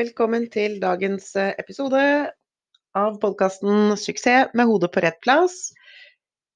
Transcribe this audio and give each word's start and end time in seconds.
velkommen 0.00 0.46
til 0.48 0.78
dagens 0.80 1.34
eh, 1.36 1.50
episode 1.60 2.00
av 2.96 3.16
podkasten 3.20 3.92
'Suksess 4.00 4.54
med 4.56 4.68
hodet 4.70 4.88
på 4.94 5.02
rett 5.04 5.18
plass'. 5.24 5.74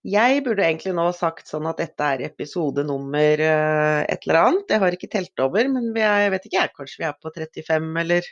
Jeg 0.05 0.45
burde 0.47 0.65
egentlig 0.65 0.95
nå 0.97 1.05
sagt 1.17 1.51
sånn 1.51 1.69
at 1.69 1.83
dette 1.83 2.07
er 2.15 2.23
episode 2.25 2.85
nummer 2.89 3.43
eh, 3.49 4.01
et 4.09 4.25
eller 4.25 4.39
annet. 4.41 4.73
Jeg 4.73 4.83
har 4.85 4.97
ikke 4.97 5.11
telt 5.13 5.43
over, 5.45 5.69
men 5.75 5.91
er, 5.93 6.23
jeg 6.25 6.33
vet 6.37 6.49
ikke 6.49 6.65
kanskje 6.79 7.03
vi 7.03 7.09
er 7.11 7.19
på 7.21 7.35
35 7.35 8.01
eller 8.05 8.31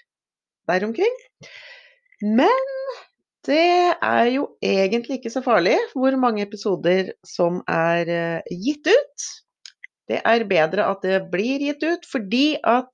der 0.72 0.88
omkring. 0.88 1.20
Men 2.40 2.72
det 3.48 3.68
er 3.92 4.32
jo 4.32 4.46
egentlig 4.64 5.20
ikke 5.20 5.34
så 5.34 5.44
farlig 5.44 5.76
hvor 5.92 6.16
mange 6.24 6.46
episoder 6.46 7.12
som 7.26 7.60
er 7.68 8.16
eh, 8.16 8.56
gitt 8.64 8.88
ut. 8.88 9.28
Det 10.08 10.24
er 10.24 10.48
bedre 10.48 10.88
at 10.88 11.04
det 11.04 11.20
blir 11.34 11.68
gitt 11.68 11.84
ut, 11.84 12.08
fordi 12.08 12.46
at 12.64 12.88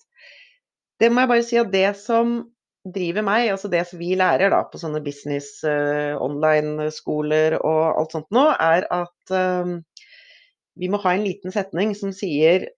det 0.98 1.10
må 1.12 1.22
jeg 1.22 1.30
bare 1.30 1.46
si 1.46 1.58
at 1.60 1.70
det 1.72 1.90
som 2.00 2.38
driver 2.94 3.24
meg, 3.26 3.50
altså 3.52 3.70
det 3.70 3.84
som 3.88 4.00
vi 4.00 4.14
lærer 4.18 4.52
da 4.52 4.62
på 4.70 4.80
sånne 4.80 5.02
business 5.04 5.58
uh, 5.66 6.16
online-skoler 6.22 7.58
og 7.58 7.82
alt 8.00 8.16
sånt 8.16 8.28
nå, 8.34 8.46
er 8.54 8.86
at 8.94 9.34
uh, 9.34 9.78
vi 10.78 10.90
må 10.90 11.00
ha 11.02 11.14
en 11.14 11.26
liten 11.26 11.54
setning 11.54 11.94
som 11.98 12.14
sier 12.14 12.68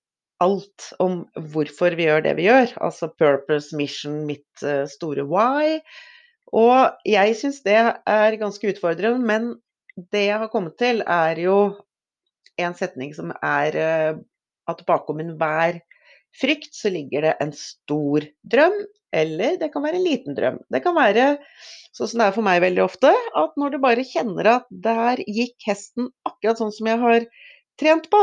alt 0.41 0.89
om 1.05 1.23
hvorfor 1.53 1.95
vi 1.99 2.07
gjør 2.09 2.25
det 2.25 2.35
vi 2.39 2.49
gjør. 2.49 2.73
Altså 2.81 3.11
purpose, 3.13 3.77
mission, 3.77 4.23
mitt 4.29 4.65
uh, 4.65 4.87
store 4.91 5.27
why. 5.29 5.79
Og 6.57 6.97
jeg 7.07 7.37
syns 7.39 7.61
det 7.63 7.77
er 7.79 8.41
ganske 8.41 8.73
utfordrende, 8.73 9.21
men 9.23 9.53
det 10.11 10.27
jeg 10.31 10.41
har 10.41 10.51
kommet 10.51 10.79
til, 10.81 11.05
er 11.07 11.39
jo 11.39 11.59
en 12.61 12.75
setning 12.77 13.13
som 13.15 13.31
er 13.45 13.77
at 14.69 14.83
bakom 14.89 15.21
enhver 15.23 15.79
frykt 16.37 16.75
så 16.77 16.93
ligger 16.93 17.27
det 17.27 17.37
en 17.43 17.53
stor 17.57 18.27
drøm, 18.53 18.77
eller 19.17 19.57
det 19.61 19.71
kan 19.73 19.85
være 19.85 19.99
en 19.99 20.07
liten 20.07 20.37
drøm. 20.37 20.61
Det 20.71 20.83
kan 20.85 20.95
være 20.97 21.33
sånn 21.97 22.13
som 22.13 22.23
det 22.23 22.29
er 22.29 22.37
for 22.37 22.47
meg 22.47 22.61
veldig 22.63 22.85
ofte, 22.85 23.11
at 23.11 23.59
når 23.59 23.75
du 23.75 23.81
bare 23.83 24.07
kjenner 24.07 24.53
at 24.59 24.71
der 24.71 25.23
gikk 25.27 25.57
hesten 25.67 26.11
akkurat 26.29 26.61
sånn 26.61 26.75
som 26.75 26.91
jeg 26.91 27.03
har 27.03 27.27
trent 27.81 28.07
på, 28.13 28.23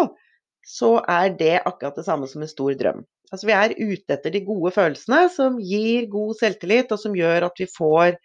så 0.67 0.97
er 1.07 1.35
det 1.39 1.55
akkurat 1.63 1.95
det 1.99 2.07
samme 2.07 2.27
som 2.31 2.43
en 2.43 2.51
stor 2.51 2.75
drøm. 2.79 3.05
Altså 3.31 3.47
vi 3.49 3.55
er 3.55 3.75
ute 3.75 4.15
etter 4.15 4.31
de 4.31 4.41
gode 4.47 4.71
følelsene 4.75 5.27
som 5.33 5.59
gir 5.59 6.07
god 6.11 6.37
selvtillit, 6.39 6.91
og 6.95 7.01
som 7.01 7.15
gjør 7.15 7.49
at 7.49 7.59
vi 7.59 7.67
får 7.71 8.15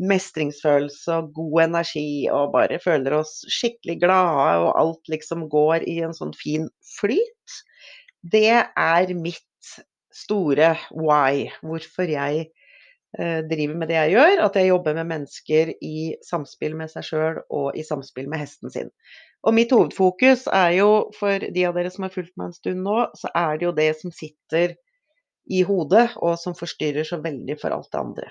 mestringsfølelse 0.00 1.16
og 1.20 1.32
god 1.36 1.56
energi 1.66 2.24
og 2.32 2.54
bare 2.54 2.78
føler 2.80 3.18
oss 3.18 3.40
skikkelig 3.52 3.98
glade, 4.02 4.54
og 4.64 4.72
alt 4.80 5.12
liksom 5.12 5.46
går 5.52 5.84
i 5.90 6.00
en 6.06 6.16
sånn 6.16 6.32
fin 6.36 6.66
flyt. 6.96 7.60
Det 8.20 8.50
er 8.52 9.14
mitt 9.16 9.70
store 10.14 10.74
why, 10.92 11.46
hvorfor 11.64 12.10
jeg 12.10 12.50
eh, 13.18 13.40
driver 13.48 13.78
med 13.78 13.90
det 13.90 13.96
jeg 13.96 14.14
gjør. 14.16 14.44
At 14.46 14.58
jeg 14.58 14.70
jobber 14.70 14.98
med 14.98 15.10
mennesker 15.12 15.72
i 15.80 15.96
samspill 16.26 16.76
med 16.78 16.92
seg 16.92 17.06
sjøl 17.06 17.42
og 17.48 17.78
i 17.78 17.86
samspill 17.86 18.28
med 18.30 18.42
hesten 18.42 18.72
sin. 18.74 18.92
Og 19.46 19.56
mitt 19.56 19.72
hovedfokus 19.72 20.44
er 20.52 20.74
jo, 20.76 20.90
for 21.16 21.40
de 21.40 21.64
av 21.64 21.76
dere 21.78 21.92
som 21.92 22.04
har 22.04 22.12
fulgt 22.12 22.36
meg 22.36 22.50
en 22.50 22.58
stund 22.58 22.84
nå, 22.84 22.98
så 23.16 23.32
er 23.32 23.56
det 23.56 23.68
jo 23.70 23.76
det 23.78 23.90
som 24.02 24.12
sitter 24.12 24.76
i 25.50 25.62
hodet, 25.66 26.10
og 26.20 26.36
som 26.38 26.54
forstyrrer 26.54 27.06
så 27.08 27.18
veldig 27.24 27.56
for 27.58 27.72
alt 27.74 27.88
det 27.90 28.02
andre. 28.02 28.28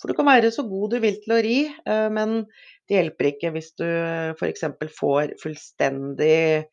For 0.00 0.10
du 0.10 0.18
kan 0.18 0.28
være 0.28 0.50
så 0.52 0.66
god 0.68 0.92
du 0.92 0.98
vil 1.00 1.16
til 1.22 1.32
å 1.32 1.40
ri, 1.42 1.58
eh, 1.70 2.08
men 2.12 2.42
det 2.84 2.98
hjelper 2.98 3.30
ikke 3.30 3.54
hvis 3.54 3.72
du 3.80 3.86
f.eks. 4.36 4.66
får 4.98 5.32
fullstendig 5.40 6.66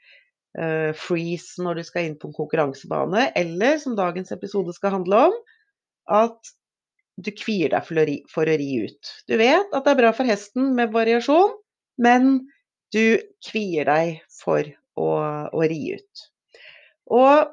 uh, 0.59 0.91
freeze 0.97 1.61
når 1.61 1.79
du 1.79 1.83
skal 1.87 2.07
inn 2.07 2.17
på 2.19 2.29
en 2.29 2.37
konkurransebane, 2.37 3.29
eller 3.37 3.77
som 3.81 3.97
dagens 3.99 4.33
episode 4.35 4.73
skal 4.77 4.97
handle 4.97 5.25
om, 5.29 5.37
at 6.11 6.53
du 7.21 7.31
kvier 7.35 7.71
deg 7.73 7.85
for 7.85 8.01
å, 8.01 8.05
ri, 8.07 8.17
for 8.31 8.49
å 8.49 8.57
ri 8.57 8.69
ut. 8.87 9.13
Du 9.29 9.37
vet 9.39 9.71
at 9.71 9.85
det 9.85 9.93
er 9.93 10.01
bra 10.01 10.11
for 10.15 10.27
hesten 10.27 10.73
med 10.77 10.93
variasjon, 10.95 11.53
men 12.01 12.45
du 12.95 13.21
kvier 13.45 13.87
deg 13.87 14.21
for 14.41 14.65
å, 14.99 15.09
å 15.53 15.65
ri 15.69 15.97
ut. 15.99 16.29
Og 17.11 17.51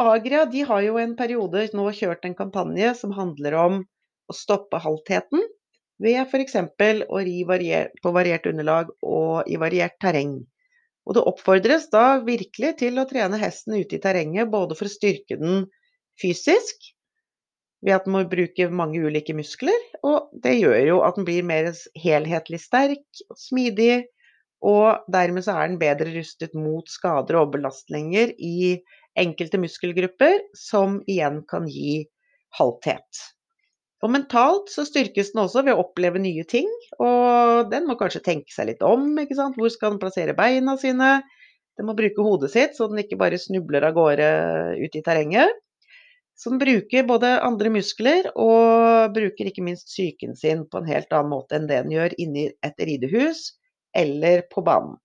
Agria 0.00 0.46
de 0.48 0.62
har 0.64 0.80
jo 0.80 0.96
en 0.96 1.12
periode 1.16 1.66
nå 1.76 1.90
kjørt 1.92 2.24
en 2.24 2.36
kampanje 2.36 2.94
som 2.96 3.12
handler 3.12 3.56
om 3.60 3.80
å 4.30 4.36
stoppe 4.36 4.80
haltheten 4.80 5.42
ved 6.00 6.22
f.eks. 6.22 6.56
å 6.56 7.20
ri 7.20 7.42
varier, 7.44 7.90
på 8.00 8.12
variert 8.16 8.48
underlag 8.48 8.94
og 9.04 9.50
i 9.50 9.58
variert 9.60 9.98
terreng. 10.00 10.38
Og 11.08 11.16
det 11.16 11.26
oppfordres 11.26 11.88
da 11.92 12.20
virkelig 12.24 12.74
til 12.82 13.00
å 13.00 13.06
trene 13.08 13.40
hesten 13.40 13.76
ute 13.78 13.96
i 13.96 14.02
terrenget, 14.02 14.50
både 14.52 14.76
for 14.78 14.86
å 14.86 14.92
styrke 14.92 15.38
den 15.40 15.64
fysisk, 16.20 16.90
ved 17.80 17.96
at 17.96 18.06
den 18.06 18.14
må 18.14 18.22
bruke 18.28 18.68
mange 18.68 19.00
ulike 19.00 19.34
muskler, 19.36 19.76
og 20.04 20.28
det 20.44 20.58
gjør 20.58 20.80
jo 20.84 20.98
at 21.06 21.16
den 21.16 21.26
blir 21.28 21.46
mer 21.48 21.70
helhetlig 21.96 22.60
sterk 22.60 23.22
og 23.30 23.38
smidig, 23.40 24.04
og 24.60 25.06
dermed 25.08 25.46
så 25.46 25.56
er 25.56 25.70
den 25.70 25.80
bedre 25.80 26.12
rustet 26.12 26.52
mot 26.52 26.88
skader 26.92 27.38
og 27.40 27.54
belastninger 27.54 28.34
i 28.36 28.76
enkelte 29.18 29.60
muskelgrupper, 29.62 30.42
som 30.52 31.00
igjen 31.08 31.40
kan 31.48 31.68
gi 31.72 32.02
halthet. 32.58 33.24
Og 34.00 34.12
mentalt 34.14 34.70
så 34.72 34.86
styrkes 34.88 35.34
den 35.34 35.42
også 35.42 35.64
ved 35.66 35.76
å 35.76 35.82
oppleve 35.82 36.20
nye 36.22 36.44
ting, 36.48 36.68
og 37.02 37.68
den 37.72 37.84
må 37.88 37.98
kanskje 38.00 38.22
tenke 38.24 38.54
seg 38.54 38.70
litt 38.70 38.84
om. 38.86 39.10
ikke 39.20 39.36
sant? 39.36 39.58
Hvor 39.60 39.72
skal 39.72 39.92
den 39.92 40.00
plassere 40.00 40.36
beina 40.36 40.78
sine? 40.80 41.18
Den 41.76 41.88
må 41.88 41.96
bruke 41.98 42.24
hodet 42.24 42.52
sitt, 42.54 42.76
så 42.76 42.88
den 42.88 43.02
ikke 43.02 43.18
bare 43.20 43.40
snubler 43.40 43.84
av 43.88 43.96
gårde 43.96 44.30
ut 44.80 44.96
i 44.96 45.04
terrenget. 45.04 45.52
Så 46.40 46.48
den 46.52 46.60
bruker 46.62 47.04
både 47.04 47.34
andre 47.44 47.68
muskler 47.72 48.30
og 48.32 49.12
bruker 49.12 49.50
ikke 49.50 49.64
minst 49.64 49.90
psyken 49.92 50.32
sin 50.40 50.64
på 50.72 50.80
en 50.80 50.88
helt 50.88 51.12
annen 51.12 51.34
måte 51.34 51.58
enn 51.58 51.68
det 51.68 51.82
den 51.84 51.92
gjør 51.92 52.16
inni 52.24 52.46
et 52.64 52.80
ridehus 52.80 53.42
eller 53.92 54.46
på 54.48 54.64
banen. 54.64 54.96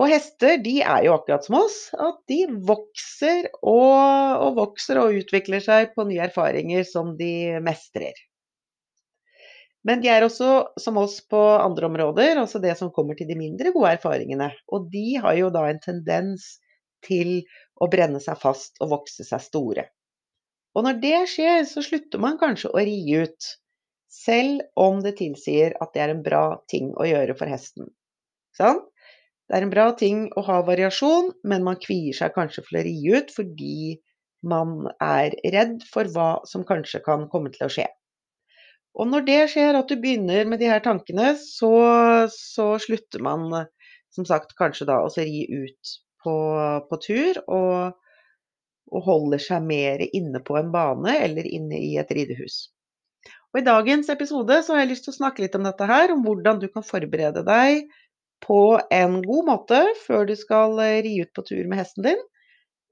Og 0.00 0.08
hester 0.08 0.56
de 0.64 0.78
er 0.80 1.04
jo 1.04 1.14
akkurat 1.18 1.44
som 1.44 1.58
oss, 1.60 1.78
at 1.92 2.20
de 2.30 2.46
vokser 2.68 3.50
og, 3.60 3.98
og 4.46 4.54
vokser 4.56 5.00
og 5.02 5.18
utvikler 5.20 5.60
seg 5.60 5.92
på 5.96 6.06
nye 6.08 6.22
erfaringer 6.30 6.86
som 6.88 7.12
de 7.18 7.60
mestrer. 7.64 8.16
Men 9.84 10.00
de 10.00 10.08
er 10.14 10.24
også 10.24 10.48
som 10.80 10.98
oss 11.02 11.18
på 11.28 11.38
andre 11.58 11.88
områder, 11.90 12.38
altså 12.40 12.60
det 12.62 12.76
som 12.78 12.92
kommer 12.94 13.18
til 13.18 13.28
de 13.28 13.36
mindre 13.36 13.72
gode 13.74 13.96
erfaringene. 13.98 14.52
Og 14.72 14.86
de 14.92 15.18
har 15.20 15.36
jo 15.36 15.50
da 15.52 15.66
en 15.68 15.82
tendens 15.82 16.54
til 17.04 17.42
å 17.82 17.88
brenne 17.90 18.22
seg 18.22 18.38
fast 18.38 18.78
og 18.80 18.92
vokse 18.94 19.26
seg 19.26 19.42
store. 19.42 19.88
Og 20.72 20.86
når 20.86 21.02
det 21.02 21.18
skjer, 21.34 21.66
så 21.68 21.82
slutter 21.84 22.22
man 22.22 22.38
kanskje 22.40 22.70
å 22.70 22.80
ri 22.80 22.96
ut, 23.18 23.50
selv 24.12 24.62
om 24.78 25.02
det 25.04 25.16
tilsier 25.18 25.74
at 25.82 25.92
det 25.92 26.04
er 26.04 26.14
en 26.14 26.24
bra 26.24 26.44
ting 26.70 26.92
å 26.94 27.08
gjøre 27.08 27.36
for 27.36 27.50
hesten. 27.50 27.90
Sånn? 28.56 28.80
Det 29.52 29.58
er 29.58 29.66
en 29.66 29.72
bra 29.74 29.90
ting 30.00 30.20
å 30.32 30.42
ha 30.46 30.62
variasjon, 30.64 31.26
men 31.44 31.64
man 31.66 31.76
kvier 31.76 32.16
seg 32.16 32.32
kanskje 32.32 32.62
for 32.64 32.78
å 32.80 32.84
ri 32.86 32.94
ut 33.12 33.34
fordi 33.36 33.98
man 34.48 34.86
er 34.96 35.34
redd 35.52 35.82
for 35.84 36.08
hva 36.14 36.30
som 36.48 36.64
kanskje 36.64 37.02
kan 37.04 37.26
komme 37.28 37.52
til 37.52 37.66
å 37.66 37.68
skje. 37.74 37.84
Og 38.96 39.10
når 39.10 39.26
det 39.28 39.38
skjer, 39.52 39.76
at 39.76 39.92
du 39.92 40.00
begynner 40.00 40.48
med 40.48 40.64
de 40.64 40.72
her 40.72 40.80
tankene, 40.80 41.34
så, 41.36 41.68
så 42.32 42.70
slutter 42.80 43.20
man 43.28 43.44
som 44.16 44.24
sagt 44.28 44.56
kanskje 44.56 44.88
da 44.88 45.02
å 45.04 45.12
ri 45.12 45.44
ut 45.52 45.94
på, 46.24 46.34
på 46.88 47.00
tur, 47.04 47.44
og, 47.44 47.96
og, 48.88 49.00
holder 49.04 49.48
seg 49.52 49.68
mer 49.68 50.00
inne 50.08 50.40
på 50.44 50.56
en 50.56 50.72
bane 50.72 51.18
eller 51.26 51.48
inne 51.48 51.76
i 51.76 51.98
et 52.00 52.12
ridehus. 52.16 52.70
Og 53.52 53.60
I 53.60 53.68
dagens 53.68 54.08
episode 54.08 54.62
så 54.64 54.72
har 54.72 54.86
jeg 54.86 54.94
lyst 54.94 55.04
til 55.08 55.12
å 55.12 55.20
snakke 55.20 55.44
litt 55.44 55.60
om 55.60 55.68
dette 55.68 55.88
her, 55.88 56.12
om 56.14 56.24
hvordan 56.24 56.60
du 56.60 56.70
kan 56.72 56.84
forberede 56.88 57.44
deg 57.44 57.84
på 58.42 58.80
en 58.90 59.20
god 59.24 59.48
måte 59.48 59.80
før 60.06 60.26
du 60.28 60.34
skal 60.38 60.78
eh, 60.82 61.00
ri 61.06 61.14
ut 61.22 61.32
på 61.36 61.44
tur 61.46 61.62
med 61.70 61.82
hesten 61.82 62.06
din. 62.08 62.22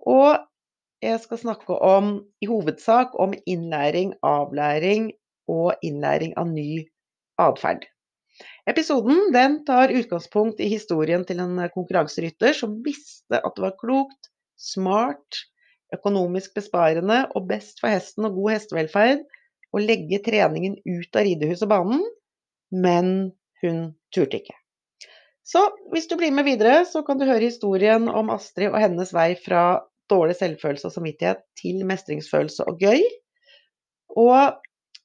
Og 0.06 0.38
jeg 1.04 1.20
skal 1.22 1.40
snakke 1.40 1.76
om, 1.84 2.12
i 2.44 2.48
hovedsak 2.48 3.14
om 3.20 3.32
innlæring, 3.48 4.14
avlæring 4.26 5.10
og 5.48 5.72
innlæring 5.82 6.36
av 6.40 6.50
ny 6.52 6.84
atferd. 7.40 7.86
Episoden 8.68 9.32
den 9.34 9.58
tar 9.68 9.92
utgangspunkt 9.92 10.60
i 10.60 10.68
historien 10.70 11.24
til 11.28 11.40
en 11.42 11.56
konkurranserytter 11.74 12.54
som 12.56 12.78
visste 12.84 13.40
at 13.40 13.56
det 13.56 13.64
var 13.64 13.76
klokt, 13.80 14.30
smart, 14.60 15.40
økonomisk 15.94 16.54
besparende 16.54 17.24
og 17.34 17.48
best 17.50 17.80
for 17.82 17.92
hesten 17.92 18.28
og 18.28 18.36
god 18.38 18.56
hestevelferd 18.58 19.26
å 19.74 19.82
legge 19.82 20.22
treningen 20.26 20.78
ut 20.84 21.16
av 21.16 21.26
ridehuset 21.26 21.66
og 21.66 21.74
banen, 21.74 22.08
men 22.70 23.12
hun 23.64 23.84
turte 24.14 24.42
ikke. 24.42 24.59
Så 25.46 25.62
hvis 25.92 26.08
du 26.10 26.16
blir 26.20 26.32
med 26.34 26.46
videre, 26.46 26.84
så 26.86 27.02
kan 27.06 27.18
du 27.18 27.26
høre 27.28 27.48
historien 27.48 28.08
om 28.08 28.30
Astrid 28.34 28.70
og 28.70 28.80
hennes 28.82 29.12
vei 29.16 29.32
fra 29.40 29.80
dårlig 30.10 30.36
selvfølelse 30.38 30.90
og 30.90 30.94
samvittighet 30.94 31.42
til 31.58 31.84
mestringsfølelse 31.88 32.66
og 32.68 32.82
gøy. 32.82 33.02
Og 34.18 34.36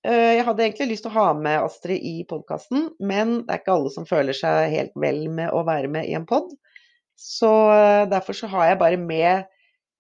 øh, 0.07 0.33
jeg 0.35 0.45
hadde 0.47 0.65
egentlig 0.65 0.89
lyst 0.91 1.05
til 1.05 1.13
å 1.13 1.17
ha 1.19 1.27
med 1.37 1.61
Astrid 1.61 2.01
i 2.01 2.15
podkasten, 2.29 2.89
men 2.99 3.39
det 3.45 3.53
er 3.53 3.61
ikke 3.61 3.75
alle 3.77 3.93
som 3.93 4.09
føler 4.09 4.37
seg 4.37 4.73
helt 4.73 4.95
vel 5.01 5.25
med 5.33 5.53
å 5.53 5.65
være 5.67 5.91
med 5.93 6.09
i 6.09 6.15
en 6.17 6.27
pod. 6.29 6.51
Så 7.15 7.51
øh, 7.71 8.03
derfor 8.11 8.37
så 8.37 8.49
har 8.51 8.71
jeg 8.71 8.81
bare 8.81 9.01
med 9.01 9.45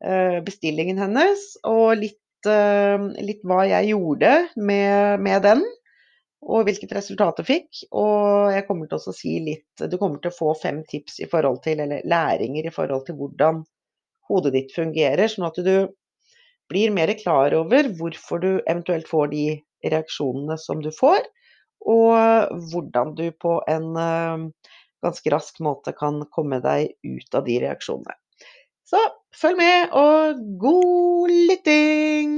øh, 0.03 0.39
bestillingen 0.45 0.99
hennes 1.01 1.53
og 1.63 1.95
litt 2.01 2.19
litt, 2.45 3.39
hva 3.41 3.63
jeg 3.65 3.87
gjorde 3.89 4.31
med, 4.55 5.21
med, 5.25 5.39
den, 5.41 5.63
og 6.45 6.67
hvilket 6.67 6.93
resultat 6.95 7.39
du 7.39 7.45
fikk. 7.47 7.83
Og 7.97 8.53
jeg 8.53 8.65
kommer 8.67 8.89
til 8.89 8.99
å 9.01 9.15
si 9.15 9.37
litt 9.43 9.85
Du 9.89 9.97
kommer 10.01 10.21
til 10.21 10.31
å 10.31 10.37
få 10.37 10.53
fem 10.61 10.83
tips 10.87 11.19
i 11.25 11.29
forhold 11.29 11.63
til, 11.65 11.81
eller 11.83 12.05
læringer 12.05 12.67
i 12.67 12.73
forhold 12.73 13.05
til 13.07 13.17
hvordan 13.19 13.63
hodet 14.29 14.53
ditt 14.55 14.73
fungerer, 14.73 15.27
sånn 15.29 15.47
at 15.49 15.57
du 15.61 15.75
blir 16.69 16.93
mer 16.93 17.11
klar 17.19 17.53
over 17.53 17.91
hvorfor 17.97 18.41
du 18.41 18.51
eventuelt 18.65 19.07
får 19.09 19.29
de 19.33 19.45
reaksjonene 19.85 20.57
som 20.57 20.81
du 20.81 20.89
får, 20.93 21.21
og 21.85 22.49
hvordan 22.71 23.13
du 23.19 23.27
på 23.37 23.59
en 23.69 23.91
uh, 23.93 24.47
ganske 25.05 25.29
rask 25.29 25.61
måte 25.61 25.93
kan 25.93 26.23
komme 26.33 26.57
deg 26.63 26.95
ut 27.05 27.37
av 27.37 27.45
de 27.45 27.59
reaksjonene. 27.67 28.17
Så 28.85 29.01
følg 29.37 29.61
med, 29.61 29.93
og 29.93 30.41
god 30.61 31.37
lytting! 31.51 32.33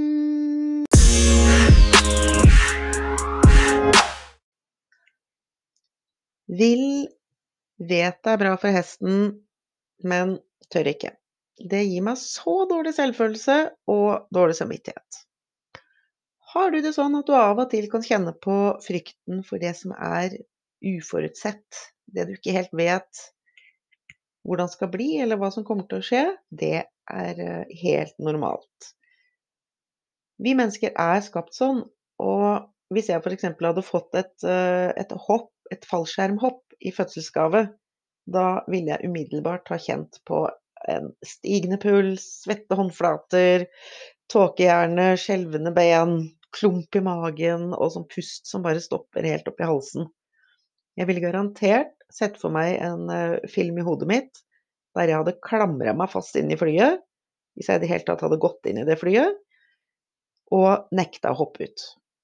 Vil 6.48 7.08
vet 7.78 8.20
det 8.24 8.34
er 8.34 8.42
bra 8.42 8.56
for 8.60 8.74
hesten, 8.74 9.32
men 10.04 10.38
tør 10.74 10.90
ikke. 10.94 11.14
Det 11.58 11.82
gir 11.88 12.04
meg 12.06 12.20
så 12.22 12.60
dårlig 12.70 12.94
selvfølelse 12.98 13.58
og 13.92 14.28
dårlig 14.34 14.58
samvittighet. 14.60 15.24
Har 16.54 16.72
du 16.72 16.80
det 16.82 16.94
sånn 16.96 17.18
at 17.18 17.28
du 17.28 17.34
av 17.36 17.60
og 17.60 17.72
til 17.72 17.90
kan 17.92 18.06
kjenne 18.06 18.34
på 18.44 18.58
frykten 18.86 19.42
for 19.46 19.62
det 19.62 19.74
som 19.78 19.94
er 19.94 20.38
uforutsett, 20.86 21.82
det 22.08 22.28
du 22.30 22.38
ikke 22.38 22.56
helt 22.56 22.74
vet 22.78 23.26
hvordan 24.48 24.70
skal 24.72 24.92
bli, 24.94 25.10
eller 25.20 25.40
hva 25.42 25.50
som 25.52 25.66
kommer 25.68 25.90
til 25.90 26.00
å 26.00 26.06
skje, 26.08 26.24
det 26.56 26.86
er 27.12 27.42
eh, 27.44 27.76
helt 27.82 28.16
normalt. 28.24 28.94
Vi 30.40 30.54
mennesker 30.56 30.94
er 30.96 31.20
skapt 31.26 31.58
sånn, 31.58 31.82
og 32.24 32.70
hvis 32.94 33.10
jeg 33.12 33.20
f.eks. 33.20 33.50
hadde 33.60 33.84
fått 33.84 34.16
et, 34.16 34.36
eh, 34.48 34.94
et, 34.96 35.12
hopp, 35.28 35.52
et 35.74 35.86
fallskjermhopp 35.90 36.78
i 36.80 36.94
fødselsgave, 36.96 37.68
da 38.28 38.48
ville 38.68 38.94
jeg 38.94 39.10
umiddelbart 39.10 39.70
ha 39.72 39.80
kjent 39.82 40.20
på 40.28 40.46
en 40.92 41.12
stigende 41.26 41.80
puls, 41.82 42.26
svette 42.44 42.78
håndflater, 42.78 43.66
tåkehjerne, 44.32 45.14
skjelvende 45.20 45.72
ben, 45.76 46.18
klump 46.56 46.96
i 46.96 47.04
magen 47.04 47.72
og 47.76 47.92
sånn 47.94 48.08
pust 48.12 48.48
som 48.50 48.64
bare 48.66 48.84
stopper 48.84 49.26
helt 49.28 49.48
opp 49.50 49.62
i 49.62 49.68
halsen. 49.68 50.08
Jeg 50.98 51.10
ville 51.10 51.24
garantert 51.24 51.94
sett 52.14 52.38
for 52.42 52.54
meg 52.54 52.78
en 52.82 53.10
uh, 53.12 53.50
film 53.52 53.80
i 53.80 53.86
hodet 53.86 54.08
mitt 54.10 54.44
der 54.98 55.12
jeg 55.12 55.20
hadde 55.20 55.38
klamra 55.46 55.94
meg 55.94 56.10
fast 56.10 56.38
inn 56.40 56.50
i 56.50 56.58
flyet, 56.58 57.04
hvis 57.54 57.68
jeg 57.70 57.78
i 57.78 57.84
det 57.84 57.90
hele 57.92 58.06
tatt 58.08 58.24
hadde 58.26 58.40
gått 58.42 58.66
inn 58.70 58.80
i 58.82 58.86
det 58.88 58.96
flyet, 58.98 59.36
og 60.58 60.88
nekta 60.96 61.36
å 61.36 61.38
hoppe 61.38 61.68
ut. 61.68 61.84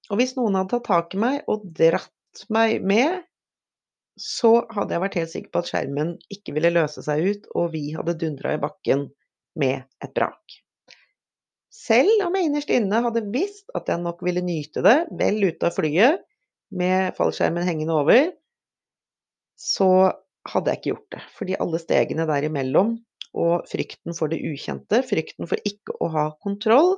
Og 0.09 0.17
hvis 0.17 0.33
noen 0.37 0.57
hadde 0.57 0.73
tatt 0.73 0.87
tak 0.87 1.13
i 1.13 1.21
meg 1.21 1.51
og 1.51 1.67
dratt 1.77 2.43
meg 2.53 2.81
med, 2.81 3.21
så 4.19 4.63
hadde 4.73 4.93
jeg 4.93 5.03
vært 5.03 5.17
helt 5.17 5.31
sikker 5.31 5.53
på 5.53 5.61
at 5.63 5.69
skjermen 5.71 6.11
ikke 6.33 6.53
ville 6.55 6.73
løse 6.73 7.01
seg 7.05 7.23
ut, 7.25 7.47
og 7.57 7.71
vi 7.73 7.87
hadde 7.95 8.17
dundra 8.21 8.53
i 8.53 8.61
bakken 8.61 9.07
med 9.59 9.83
et 10.03 10.13
brak. 10.15 10.59
Selv 11.73 12.21
om 12.27 12.35
jeg 12.37 12.47
innerst 12.47 12.71
inne 12.71 13.01
hadde 13.03 13.25
visst 13.33 13.71
at 13.77 13.89
jeg 13.89 14.01
nok 14.03 14.21
ville 14.25 14.43
nyte 14.45 14.83
det 14.85 14.97
vel 15.19 15.41
ute 15.41 15.67
av 15.67 15.73
flyet 15.75 16.21
med 16.73 17.15
fallskjermen 17.17 17.65
hengende 17.65 17.95
over, 17.97 18.29
så 19.57 19.89
hadde 20.49 20.71
jeg 20.71 20.81
ikke 20.81 20.91
gjort 20.91 21.15
det. 21.15 21.23
Fordi 21.37 21.57
alle 21.65 21.81
stegene 21.81 22.27
derimellom 22.29 22.93
og 23.33 23.65
frykten 23.69 24.13
for 24.13 24.29
det 24.29 24.41
ukjente, 24.45 25.01
frykten 25.07 25.49
for 25.49 25.61
ikke 25.65 25.97
å 25.97 26.11
ha 26.13 26.27
kontroll, 26.45 26.95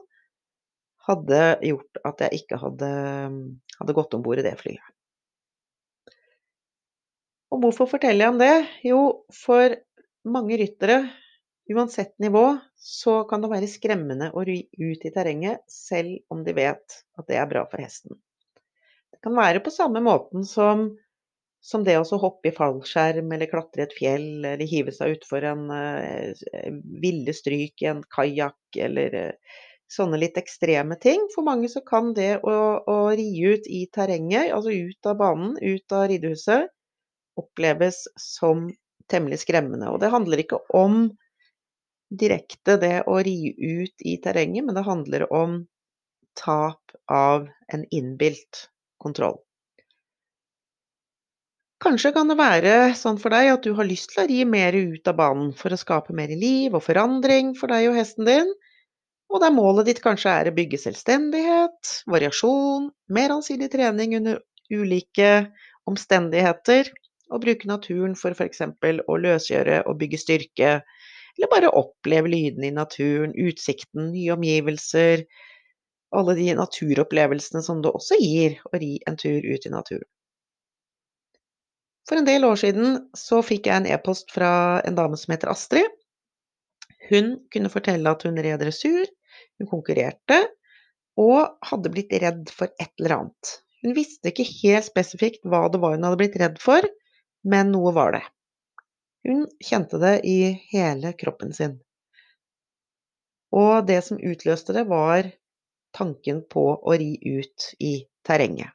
hadde 1.06 1.42
gjort 1.64 2.02
at 2.08 2.26
jeg 2.26 2.42
ikke 2.42 2.60
hadde, 2.60 2.92
hadde 3.80 3.96
gått 3.96 4.16
om 4.18 4.26
bord 4.26 4.42
i 4.42 4.46
det 4.46 4.56
flyet. 4.60 4.95
Og 7.54 7.62
hvorfor 7.64 7.90
forteller 7.90 8.26
jeg 8.26 8.34
om 8.34 8.42
det? 8.42 8.56
Jo, 8.88 9.02
for 9.34 9.78
mange 10.26 10.58
ryttere, 10.60 11.00
uansett 11.72 12.14
nivå, 12.22 12.46
så 12.76 13.24
kan 13.30 13.44
det 13.44 13.52
være 13.54 13.70
skremmende 13.70 14.32
å 14.34 14.44
ry 14.46 14.60
ut 14.82 15.06
i 15.06 15.14
terrenget, 15.14 15.64
selv 15.72 16.18
om 16.34 16.44
de 16.46 16.56
vet 16.58 17.02
at 17.20 17.30
det 17.30 17.40
er 17.42 17.50
bra 17.50 17.66
for 17.70 17.82
hesten. 17.82 18.18
Det 19.14 19.22
kan 19.24 19.38
være 19.38 19.64
på 19.66 19.74
samme 19.74 20.02
måten 20.06 20.46
som 20.48 20.90
som 21.66 21.82
det 21.82 21.96
å 21.98 22.18
hoppe 22.22 22.52
i 22.52 22.54
fallskjerm 22.54 23.32
eller 23.34 23.50
klatre 23.50 23.82
i 23.82 23.86
et 23.88 23.96
fjell 23.98 24.28
eller 24.46 24.70
hive 24.70 24.94
seg 24.94 25.16
utfor 25.16 25.48
en 25.50 25.64
uh, 25.74 26.30
ville 27.02 27.34
stryk 27.34 27.82
i 27.82 27.90
en 27.90 28.04
kajakk 28.14 28.78
eller 28.86 29.16
uh, 29.18 29.56
sånne 29.90 30.20
litt 30.22 30.38
ekstreme 30.38 30.98
ting. 31.02 31.26
For 31.34 31.46
mange 31.48 31.70
så 31.74 31.82
kan 31.86 32.14
det 32.18 32.36
å, 32.46 32.56
å 32.86 32.98
ri 33.18 33.28
ut 33.50 33.66
i 33.66 33.86
terrenget, 33.94 34.52
altså 34.54 34.74
ut 34.76 35.10
av 35.10 35.18
banen, 35.22 35.56
ut 35.62 35.96
av 35.98 36.06
ridehuset, 36.12 36.70
oppleves 37.40 38.06
som 38.20 38.68
temmelig 39.12 39.42
skremmende. 39.44 39.92
Og 39.94 40.02
det 40.02 40.12
handler 40.14 40.42
ikke 40.42 40.62
om 40.76 41.08
direkte 42.16 42.78
det 42.82 42.98
å 43.10 43.18
ri 43.26 43.54
ut 43.58 44.06
i 44.06 44.18
terrenget, 44.24 44.66
men 44.66 44.78
det 44.78 44.86
handler 44.86 45.28
om 45.34 45.64
tap 46.38 46.96
av 47.12 47.48
en 47.74 47.86
innbilt 47.92 48.68
kontroll. 49.02 49.40
Kanskje 51.86 52.14
kan 52.16 52.30
det 52.32 52.38
være 52.40 52.76
sånn 52.98 53.20
for 53.22 53.36
deg 53.36 53.52
at 53.52 53.66
du 53.66 53.76
har 53.78 53.86
lyst 53.86 54.14
til 54.14 54.24
å 54.24 54.28
ri 54.30 54.40
mer 54.48 54.74
ut 54.74 55.06
av 55.12 55.18
banen 55.20 55.52
for 55.58 55.76
å 55.76 55.80
skape 55.80 56.16
mer 56.18 56.32
liv 56.32 56.74
og 56.74 56.82
forandring 56.86 57.52
for 57.60 57.70
deg 57.70 57.90
og 57.92 58.00
hesten 58.00 58.26
din, 58.26 58.54
og 59.30 59.42
der 59.44 59.54
målet 59.54 59.90
ditt 59.90 60.02
kanskje 60.04 60.32
er 60.32 60.50
å 60.50 60.56
bygge 60.56 60.80
selvstendighet, 60.80 61.92
variasjon, 62.10 62.90
mer 63.12 63.34
allsidig 63.36 63.72
trening 63.74 64.16
under 64.20 64.40
ulike 64.72 65.32
omstendigheter, 65.90 66.90
og 67.34 67.42
bruke 67.44 67.70
naturen 67.70 68.16
for 68.20 68.36
f.eks. 68.36 68.62
å 68.62 69.18
løsgjøre 69.22 69.82
og 69.90 70.00
bygge 70.02 70.22
styrke, 70.22 70.72
eller 71.36 71.52
bare 71.52 71.74
oppleve 71.76 72.32
lydene 72.32 72.70
i 72.70 72.76
naturen, 72.76 73.34
utsikten, 73.36 74.12
nye 74.14 74.36
omgivelser, 74.36 75.26
alle 76.16 76.36
de 76.38 76.52
naturopplevelsene 76.56 77.64
som 77.66 77.82
det 77.84 77.92
også 77.92 78.20
gir 78.22 78.60
å 78.70 78.80
ri 78.80 78.96
en 79.10 79.18
tur 79.20 79.44
ut 79.44 79.66
i 79.68 79.74
naturen. 79.74 80.08
For 82.06 82.22
en 82.22 82.28
del 82.28 82.46
år 82.46 82.60
siden 82.62 83.00
så 83.18 83.42
fikk 83.44 83.68
jeg 83.68 83.82
en 83.82 83.90
e-post 83.90 84.30
fra 84.34 84.80
en 84.86 84.98
dame 84.98 85.18
som 85.18 85.34
heter 85.34 85.50
Astrid. 85.52 85.90
Hun 87.10 87.34
kunne 87.54 87.72
fortelle 87.74 88.12
at 88.14 88.26
hun 88.26 88.38
red 88.38 88.62
dressur, 88.62 89.10
hun 89.60 89.70
konkurrerte, 89.70 90.38
og 91.20 91.56
hadde 91.66 91.92
blitt 91.92 92.14
redd 92.22 92.52
for 92.54 92.70
et 92.82 92.92
eller 93.00 93.18
annet. 93.18 93.56
Hun 93.86 93.96
visste 93.98 94.32
ikke 94.32 94.46
helt 94.62 94.88
spesifikt 94.88 95.44
hva 95.50 95.66
det 95.72 95.82
var 95.82 95.96
hun 95.96 96.06
hadde 96.06 96.20
blitt 96.22 96.38
redd 96.42 96.62
for, 96.62 96.86
men 97.46 97.72
noe 97.74 97.94
var 97.96 98.18
det. 98.18 98.24
Hun 99.26 99.46
kjente 99.64 99.98
det 100.02 100.20
i 100.28 100.40
hele 100.74 101.14
kroppen 101.18 101.54
sin. 101.54 101.80
Og 103.56 103.86
det 103.88 104.02
som 104.06 104.20
utløste 104.20 104.76
det, 104.76 104.86
var 104.90 105.30
tanken 105.96 106.44
på 106.52 106.66
å 106.76 106.98
ri 107.00 107.16
ut 107.22 107.70
i 107.80 107.98
terrenget. 108.28 108.74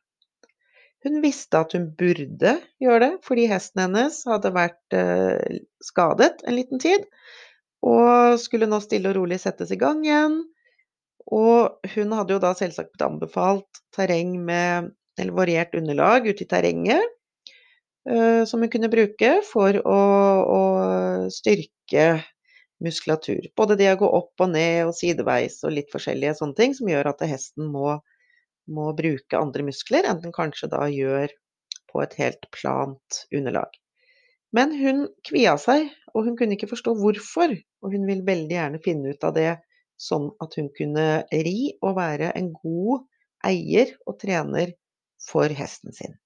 Hun 1.05 1.21
visste 1.25 1.63
at 1.63 1.73
hun 1.77 1.91
burde 1.97 2.57
gjøre 2.83 3.03
det, 3.05 3.13
fordi 3.25 3.47
hesten 3.49 3.87
hennes 3.87 4.19
hadde 4.29 4.53
vært 4.53 4.97
eh, 4.97 5.61
skadet 5.85 6.43
en 6.45 6.57
liten 6.57 6.83
tid, 6.83 7.07
og 7.81 8.37
skulle 8.41 8.69
nå 8.69 8.83
stille 8.85 9.09
og 9.13 9.17
rolig 9.17 9.41
settes 9.41 9.73
i 9.73 9.79
gang 9.81 10.03
igjen. 10.05 10.43
Og 11.31 11.89
hun 11.95 12.13
hadde 12.17 12.37
jo 12.37 12.43
da 12.43 12.53
selvsagt 12.59 12.93
blitt 12.93 13.07
anbefalt 13.07 13.81
terreng 13.97 14.35
med 14.45 14.91
eller 15.21 15.37
variert 15.37 15.75
underlag 15.77 16.29
ute 16.29 16.45
i 16.45 16.49
terrenget, 16.49 17.17
som 18.49 18.63
hun 18.65 18.71
kunne 18.73 18.89
bruke 18.89 19.29
for 19.45 19.77
å, 19.77 19.97
å, 20.41 20.61
styrke 21.31 22.07
muskulatur. 22.81 23.51
Både 23.59 23.77
det 23.77 23.91
å 23.93 23.99
gå 24.01 24.09
opp 24.21 24.41
og 24.41 24.55
ned 24.55 24.87
og 24.89 24.95
sideveis 24.97 25.59
og 25.69 25.75
litt 25.77 25.93
forskjellige 25.93 26.39
sånne 26.39 26.57
ting 26.57 26.77
som 26.79 26.89
gjør 26.89 27.11
at 27.13 27.27
hesten 27.29 27.69
må 27.69 27.99
må 28.71 28.91
bruke 28.97 29.39
andre 29.39 29.65
muskler 29.67 30.07
enn 30.09 30.23
den 30.23 30.35
kanskje 30.35 30.71
da 30.73 30.87
gjør 30.91 31.33
på 31.91 32.03
et 32.05 32.17
helt 32.21 32.47
plant 32.55 33.23
underlag. 33.35 33.71
Men 34.55 34.75
hun 34.75 35.05
kvia 35.27 35.57
seg, 35.63 35.91
og 36.15 36.27
hun 36.27 36.37
kunne 36.39 36.57
ikke 36.57 36.71
forstå 36.71 36.97
hvorfor, 36.99 37.55
og 37.83 37.95
hun 37.95 38.07
ville 38.09 38.27
veldig 38.27 38.57
gjerne 38.57 38.83
finne 38.83 39.15
ut 39.15 39.27
av 39.27 39.35
det 39.37 39.53
sånn 40.01 40.31
at 40.43 40.57
hun 40.59 40.71
kunne 40.75 41.07
ri 41.31 41.73
og 41.85 41.95
være 41.99 42.33
en 42.39 42.51
god 42.57 43.05
eier 43.47 43.95
og 44.07 44.19
trener 44.23 44.75
for 45.23 45.53
hesten 45.55 45.95
sin. 45.95 46.17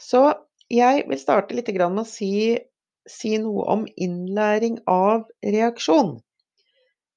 Så 0.00 0.22
jeg 0.72 1.04
vil 1.10 1.20
starte 1.20 1.56
litt 1.56 1.68
med 1.74 2.02
å 2.02 2.08
si, 2.08 2.56
si 3.08 3.36
noe 3.42 3.66
om 3.74 3.84
innlæring 3.96 4.80
av 4.88 5.26
reaksjon. 5.44 6.16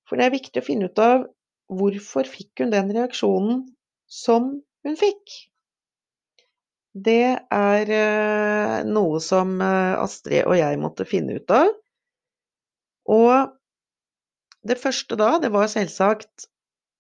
For 0.09 0.19
det 0.19 0.27
er 0.27 0.35
viktig 0.35 0.61
å 0.61 0.67
finne 0.67 0.91
ut 0.91 0.99
av 0.99 1.29
Hvorfor 1.73 2.27
fikk 2.27 2.59
hun 2.61 2.73
den 2.73 2.91
reaksjonen 2.93 3.63
som 4.11 4.49
hun 4.83 4.97
fikk? 4.99 5.31
Det 6.93 7.39
er 7.39 7.91
eh, 7.97 8.75
noe 8.85 9.21
som 9.23 9.55
eh, 9.63 9.95
Astrid 9.97 10.43
og 10.43 10.57
jeg 10.59 10.81
måtte 10.81 11.07
finne 11.09 11.39
ut 11.39 11.53
av. 11.55 11.71
Og 13.09 13.55
det 14.67 14.77
første 14.79 15.17
da, 15.19 15.31
det 15.41 15.49
var 15.55 15.71
selvsagt 15.71 16.45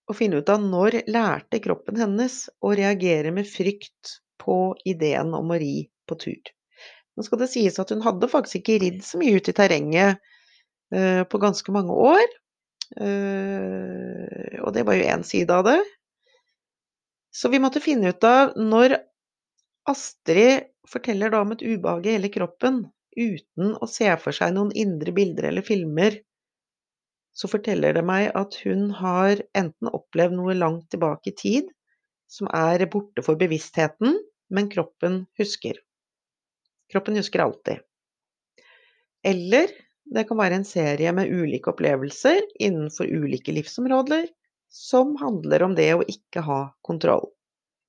å 0.09 0.15
finne 0.17 0.41
ut 0.41 0.49
av 0.49 0.63
når 0.63 1.03
lærte 1.11 1.61
kroppen 1.63 1.99
hennes 2.01 2.47
å 2.63 2.73
reagere 2.75 3.35
med 3.35 3.47
frykt 3.47 4.17
på 4.41 4.75
ideen 4.89 5.33
om 5.37 5.51
å 5.51 5.59
ri 5.59 5.87
på 6.09 6.17
tur. 6.19 6.51
Nå 7.13 7.25
skal 7.25 7.43
det 7.43 7.49
sies 7.51 7.79
at 7.81 7.91
hun 7.93 8.03
hadde 8.05 8.29
faktisk 8.31 8.61
ikke 8.61 8.79
ridd 8.81 9.03
så 9.05 9.19
mye 9.21 9.37
ut 9.37 9.49
i 9.49 9.55
terrenget 9.55 10.21
uh, 10.95 11.23
på 11.29 11.41
ganske 11.41 11.75
mange 11.75 11.93
år. 11.93 12.23
Uh, 12.97 14.63
og 14.63 14.73
det 14.75 14.85
var 14.87 14.97
jo 14.97 15.09
én 15.13 15.25
side 15.27 15.53
av 15.53 15.67
det. 15.69 15.79
Så 17.33 17.49
vi 17.53 17.61
måtte 17.61 17.83
finne 17.83 18.13
ut 18.13 18.27
av 18.27 18.57
når 18.57 18.97
Astrid 19.89 20.69
forteller 20.89 21.33
da 21.33 21.41
om 21.43 21.53
et 21.53 21.63
ubehag 21.63 22.05
i 22.07 22.17
hele 22.17 22.29
kroppen 22.33 22.83
uten 23.17 23.73
å 23.77 23.87
se 23.89 24.09
for 24.21 24.35
seg 24.35 24.53
noen 24.55 24.73
indre 24.77 25.13
bilder 25.15 25.49
eller 25.49 25.65
filmer 25.65 26.17
så 27.33 27.49
forteller 27.49 27.95
det 27.97 28.03
meg 28.05 28.29
at 28.37 28.55
hun 28.63 28.91
har 28.99 29.41
enten 29.57 29.89
opplevd 29.89 30.37
noe 30.37 30.55
langt 30.57 30.89
tilbake 30.93 31.31
i 31.31 31.37
tid, 31.37 31.71
som 32.29 32.49
er 32.53 32.85
borte 32.91 33.23
for 33.25 33.39
bevisstheten, 33.39 34.17
men 34.53 34.69
kroppen 34.69 35.23
husker. 35.39 35.79
Kroppen 36.91 37.17
husker 37.17 37.45
alltid. 37.45 37.83
Eller 39.23 39.71
det 40.13 40.25
kan 40.27 40.37
være 40.37 40.59
en 40.59 40.67
serie 40.67 41.13
med 41.15 41.31
ulike 41.31 41.71
opplevelser 41.71 42.41
innenfor 42.59 43.07
ulike 43.07 43.55
livsområder 43.55 44.27
som 44.73 45.15
handler 45.21 45.63
om 45.63 45.75
det 45.77 45.91
å 45.95 46.03
ikke 46.03 46.43
ha 46.43 46.59
kontroll. 46.85 47.29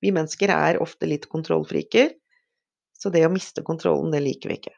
Vi 0.05 0.13
mennesker 0.13 0.53
er 0.53 0.81
ofte 0.85 1.09
litt 1.09 1.27
kontrollfriker, 1.33 2.13
så 2.93 3.11
det 3.11 3.25
å 3.27 3.33
miste 3.33 3.65
kontrollen, 3.65 4.13
det 4.13 4.21
liker 4.25 4.53
vi 4.53 4.59
ikke. 4.61 4.75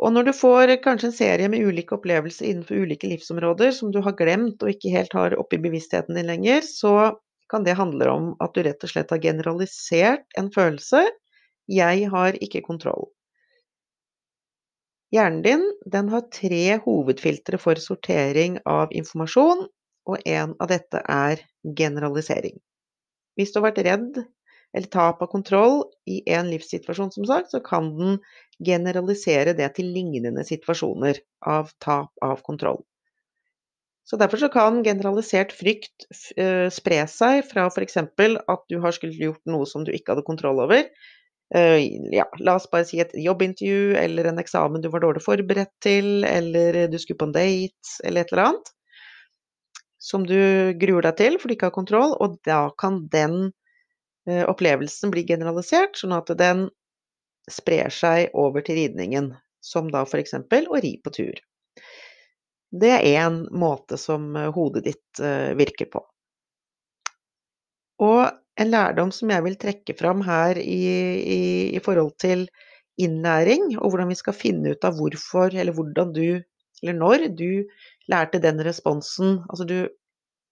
Og 0.00 0.14
når 0.14 0.30
du 0.30 0.32
får 0.32 0.72
kanskje 0.84 1.10
en 1.10 1.16
serie 1.16 1.48
med 1.52 1.60
ulike 1.60 1.96
opplevelser 1.98 2.48
innenfor 2.48 2.84
ulike 2.86 3.10
livsområder 3.10 3.74
som 3.76 3.90
du 3.92 4.00
har 4.04 4.16
glemt 4.16 4.62
og 4.64 4.72
ikke 4.72 4.92
helt 4.94 5.16
har 5.16 5.36
oppe 5.36 5.58
i 5.58 5.62
bevisstheten 5.66 6.16
din 6.16 6.30
lenger, 6.30 6.64
så 6.64 7.12
kan 7.52 7.66
det 7.66 7.76
handle 7.76 8.08
om 8.08 8.30
at 8.40 8.54
du 8.54 8.62
rett 8.64 8.86
og 8.86 8.92
slett 8.92 9.12
har 9.12 9.20
generalisert 9.20 10.38
en 10.40 10.48
følelse 10.54 11.02
'jeg 11.68 12.08
har 12.10 12.38
ikke 12.40 12.64
kontroll'. 12.64 13.10
Hjernen 15.12 15.42
din 15.42 15.64
den 15.92 16.08
har 16.08 16.28
tre 16.32 16.78
hovedfiltre 16.84 17.58
for 17.58 17.74
sortering 17.74 18.58
av 18.64 18.92
informasjon, 18.94 19.66
og 20.06 20.26
en 20.26 20.54
av 20.60 20.68
dette 20.70 21.02
er 21.08 21.42
generalisering. 21.76 22.56
Hvis 23.36 23.52
du 23.52 23.60
har 23.60 23.70
vært 23.70 23.84
redd 23.84 24.22
eller 24.76 24.86
tap 24.86 25.22
av 25.22 25.30
kontroll 25.32 25.82
i 26.06 26.20
en 26.30 26.50
livssituasjon, 26.50 27.10
som 27.12 27.26
sagt, 27.26 27.50
så 27.50 27.60
kan 27.64 27.90
den 27.98 28.18
generalisere 28.64 29.54
det 29.56 29.72
til 29.78 29.90
lignende 29.94 30.44
situasjoner 30.46 31.18
av 31.46 31.72
tap 31.82 32.12
av 32.24 32.42
kontroll. 32.46 32.82
Så 34.10 34.18
Derfor 34.18 34.42
så 34.42 34.48
kan 34.50 34.82
generalisert 34.82 35.52
frykt 35.54 36.08
uh, 36.34 36.66
spre 36.72 37.04
seg 37.06 37.44
fra 37.46 37.68
f.eks. 37.70 37.96
at 38.00 38.64
du 38.68 38.80
har 38.82 38.94
skulle 38.96 39.14
gjort 39.14 39.42
noe 39.46 39.68
som 39.70 39.84
du 39.86 39.92
ikke 39.94 40.16
hadde 40.16 40.26
kontroll 40.26 40.62
over. 40.64 40.82
Uh, 41.54 41.78
ja, 42.14 42.26
la 42.42 42.56
oss 42.58 42.66
bare 42.70 42.88
si 42.88 42.98
et 43.02 43.14
jobbintervju 43.14 43.94
eller 43.98 44.30
en 44.30 44.42
eksamen 44.42 44.82
du 44.82 44.90
var 44.90 45.04
dårlig 45.04 45.22
forberedt 45.22 45.72
til, 45.82 46.24
eller 46.26 46.86
du 46.90 46.98
skulle 46.98 47.22
på 47.22 47.30
en 47.30 47.36
date, 47.38 47.94
eller 48.02 48.26
et 48.26 48.34
eller 48.34 48.48
annet. 48.48 48.74
Som 50.00 50.26
du 50.26 50.40
gruer 50.80 51.06
deg 51.06 51.18
til 51.20 51.38
for 51.38 51.46
du 51.46 51.54
ikke 51.54 51.70
har 51.70 51.78
kontroll, 51.78 52.16
og 52.18 52.38
da 52.48 52.64
kan 52.82 53.04
den 53.14 53.52
opplevelsen 54.28 55.12
blir 55.14 55.24
generalisert, 55.26 55.96
sånn 55.96 56.12
at 56.12 56.28
den 56.38 56.66
sprer 57.50 57.92
seg 57.94 58.34
over 58.36 58.64
til 58.64 58.78
ridningen, 58.78 59.32
som 59.60 59.90
da 59.92 60.04
f.eks. 60.06 60.34
å 60.36 60.80
ri 60.82 60.92
på 61.02 61.12
tur. 61.14 61.40
Det 62.70 62.90
er 62.94 63.06
én 63.18 63.42
måte 63.50 63.98
som 63.98 64.30
eh, 64.36 64.50
hodet 64.54 64.84
ditt 64.86 65.22
eh, 65.22 65.50
virker 65.58 65.90
på. 65.90 66.04
Og 68.00 68.22
en 68.60 68.70
lærdom 68.70 69.10
som 69.12 69.32
jeg 69.32 69.44
vil 69.44 69.56
trekke 69.60 69.96
fram 69.98 70.22
her 70.24 70.58
i, 70.60 70.82
i, 71.18 71.40
i, 71.74 71.80
forhold 71.82 72.14
til 72.22 72.46
innlæring, 73.00 73.74
og 73.80 73.90
hvordan 73.90 74.10
vi 74.12 74.18
skal 74.18 74.36
finne 74.36 74.74
ut 74.74 74.86
av 74.86 74.98
hvorfor 75.00 75.54
eller 75.54 75.74
hvordan 75.76 76.12
du, 76.14 76.40
eller 76.82 76.96
når 76.96 77.26
du 77.36 77.64
lærte 78.08 78.40
den 78.40 78.60
responsen 78.64 79.40
Altså 79.48 79.66
du 79.68 79.78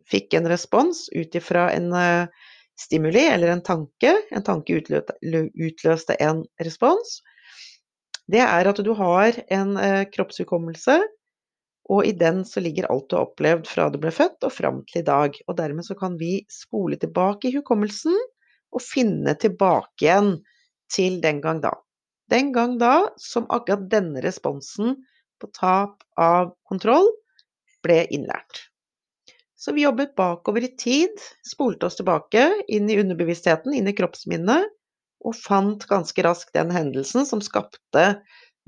fikk 0.09 0.35
en 0.37 0.49
respons 0.49 1.07
ut 1.13 1.37
ifra 1.37 1.69
en 1.75 1.93
uh, 1.93 2.49
stimuli 2.79 3.27
eller 3.27 3.53
en 3.53 3.63
tanke. 3.65 4.15
En 4.31 4.45
tanke 4.47 4.79
utløste 4.79 6.17
en 6.23 6.45
respons. 6.63 7.19
Det 8.29 8.43
er 8.45 8.69
at 8.69 8.81
du 8.85 8.93
har 8.97 9.39
en 9.55 9.77
eh, 9.81 10.05
kroppshukommelse, 10.13 10.99
og 11.89 12.05
i 12.05 12.13
den 12.13 12.43
så 12.45 12.61
ligger 12.61 12.91
alt 12.93 13.09
du 13.09 13.17
har 13.17 13.31
opplevd 13.31 13.69
fra 13.71 13.89
du 13.89 13.97
ble 14.01 14.13
født 14.13 14.45
og 14.45 14.53
fram 14.53 14.83
til 14.91 15.01
i 15.01 15.07
dag. 15.07 15.39
Og 15.49 15.57
dermed 15.57 15.87
så 15.87 15.97
kan 15.97 16.19
vi 16.21 16.43
spole 16.53 16.99
tilbake 17.01 17.49
i 17.49 17.55
hukommelsen 17.57 18.17
og 18.69 18.85
finne 18.85 19.33
tilbake 19.41 20.05
igjen 20.05 20.35
til 20.93 21.23
den 21.25 21.41
gang 21.45 21.63
da. 21.65 21.73
Den 22.29 22.53
gang 22.53 22.77
da 22.81 23.09
som 23.17 23.49
akkurat 23.49 23.89
denne 23.89 24.21
responsen 24.21 24.99
på 25.41 25.49
tap 25.57 26.05
av 26.21 26.53
kontroll 26.69 27.09
ble 27.85 28.03
innlært. 28.13 28.68
Så 29.59 29.73
vi 29.75 29.83
jobbet 29.83 30.15
bakover 30.15 30.65
i 30.65 30.71
tid, 30.79 31.15
spolte 31.47 31.89
oss 31.89 31.99
tilbake, 31.99 32.45
inn 32.71 32.91
i 32.91 32.99
underbevisstheten, 33.01 33.75
inn 33.75 33.91
i 33.91 33.95
kroppsminnet, 33.99 34.69
og 35.27 35.35
fant 35.35 35.83
ganske 35.91 36.23
raskt 36.23 36.55
den 36.55 36.71
hendelsen 36.71 37.27
som 37.27 37.43
skapte 37.43 38.05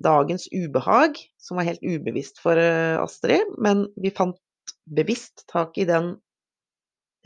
dagens 0.02 0.48
ubehag, 0.50 1.20
som 1.38 1.60
var 1.60 1.68
helt 1.68 1.84
ubevisst 1.86 2.42
for 2.42 2.58
eh, 2.58 2.98
Astrid, 2.98 3.54
men 3.62 3.86
vi 4.02 4.10
fant 4.10 4.40
bevisst 4.90 5.44
tak 5.52 5.78
i 5.78 5.86
den 5.86 6.16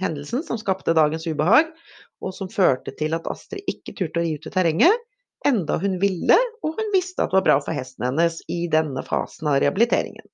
hendelsen 0.03 0.45
som 0.45 0.61
skapte 0.61 0.93
dagens 0.97 1.25
ubehag, 1.27 1.73
og 2.21 2.37
som 2.37 2.53
førte 2.53 2.93
til 2.99 3.17
at 3.17 3.29
Astrid 3.31 3.65
ikke 3.71 3.97
turte 3.97 4.21
å 4.21 4.27
ri 4.27 4.37
ut 4.37 4.49
i 4.51 4.53
terrenget, 4.53 5.09
enda 5.47 5.79
hun 5.81 5.97
ville, 6.05 6.37
og 6.61 6.77
hun 6.77 6.93
visste 6.93 7.25
at 7.25 7.33
det 7.33 7.41
var 7.41 7.49
bra 7.49 7.59
for 7.65 7.77
hesten 7.77 8.11
hennes 8.11 8.43
i 8.53 8.65
denne 8.73 9.05
fasen 9.07 9.49
av 9.49 9.61
rehabiliteringen. 9.65 10.29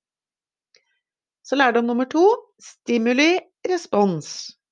Så 1.50 1.56
lærdom 1.58 1.88
nummer 1.88 2.06
to 2.06 2.22
stimuli, 2.62 3.40
respons. 3.66 4.26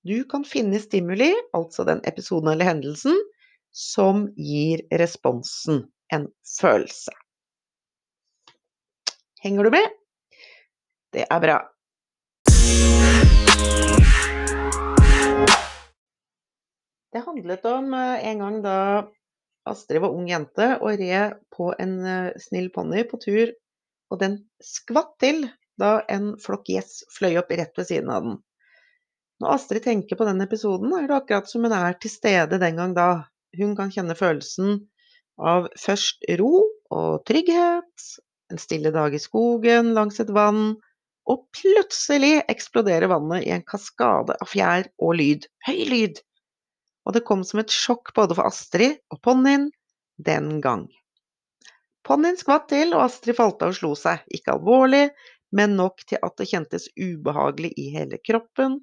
Du 0.07 0.21
kan 0.31 0.45
finne 0.47 0.79
stimuli, 0.79 1.33
altså 1.51 1.83
den 1.83 1.99
episoden 2.07 2.53
eller 2.53 2.69
hendelsen, 2.69 3.19
som 3.75 4.29
gir 4.39 4.85
responsen 5.01 5.81
en 6.15 6.29
følelse. 6.61 7.11
Henger 9.43 9.67
du 9.67 9.73
med? 9.75 9.91
Det 11.19 11.27
er 11.27 11.43
bra. 11.49 11.59
Det 17.11 17.27
handlet 17.27 17.71
om 17.75 17.95
eh, 18.05 18.27
en 18.31 18.47
gang 18.47 18.63
da 18.63 18.81
Astrid 19.67 20.07
var 20.07 20.15
ung 20.15 20.31
jente 20.31 20.77
og 20.79 20.95
red 21.03 21.41
på 21.51 21.73
en 21.75 22.03
eh, 22.07 22.35
snill 22.39 22.71
ponni 22.71 23.03
på 23.03 23.19
tur, 23.19 23.49
og 24.15 24.23
den 24.23 24.45
skvatt 24.63 25.17
til 25.19 25.49
da 25.81 25.99
en 26.11 26.35
flokk 26.43 26.69
gjess 26.73 27.03
fløy 27.15 27.39
opp 27.41 27.53
rett 27.55 27.79
ved 27.79 27.89
siden 27.89 28.13
av 28.13 28.27
den. 28.27 28.39
Når 29.39 29.55
Astrid 29.55 29.85
tenker 29.85 30.19
på 30.19 30.27
den 30.27 30.43
episoden, 30.43 30.91
er 30.99 31.07
det 31.07 31.17
akkurat 31.21 31.51
som 31.51 31.67
hun 31.67 31.75
er 31.75 31.95
til 32.03 32.11
stede 32.11 32.59
den 32.59 32.81
gang 32.81 32.95
da. 32.97 33.09
Hun 33.59 33.77
kan 33.79 33.93
kjenne 33.95 34.19
følelsen 34.19 34.81
av 35.39 35.69
først 35.79 36.27
ro 36.41 36.65
og 36.91 37.23
trygghet, 37.29 38.09
en 38.51 38.61
stille 38.61 38.91
dag 38.95 39.15
i 39.15 39.23
skogen 39.23 39.93
langs 39.95 40.19
et 40.21 40.33
vann, 40.35 40.77
og 41.29 41.45
plutselig 41.55 42.39
eksploderer 42.49 43.11
vannet 43.13 43.45
i 43.47 43.53
en 43.55 43.65
kaskade 43.69 44.35
av 44.41 44.49
fjær 44.49 44.89
og 44.99 45.19
lyd. 45.21 45.47
Høy 45.69 45.83
lyd! 45.91 46.23
Og 47.07 47.15
det 47.17 47.25
kom 47.29 47.45
som 47.47 47.61
et 47.63 47.73
sjokk 47.73 48.15
både 48.17 48.37
for 48.37 48.49
Astrid 48.49 48.99
og 49.13 49.21
ponnien 49.25 49.69
den 50.25 50.59
gang. 50.65 50.89
Ponnien 52.09 52.39
skvatt 52.41 52.71
til, 52.73 52.95
og 52.97 53.05
Astrid 53.05 53.37
falt 53.37 53.63
av 53.65 53.75
og 53.75 53.77
slo 53.77 53.93
seg. 53.97 54.25
Ikke 54.33 54.55
alvorlig, 54.57 55.11
men 55.55 55.77
nok 55.79 56.05
til 56.09 56.21
at 56.23 56.37
det 56.41 56.49
kjentes 56.51 56.89
ubehagelig 56.99 57.73
i 57.81 57.89
hele 57.95 58.21
kroppen, 58.25 58.81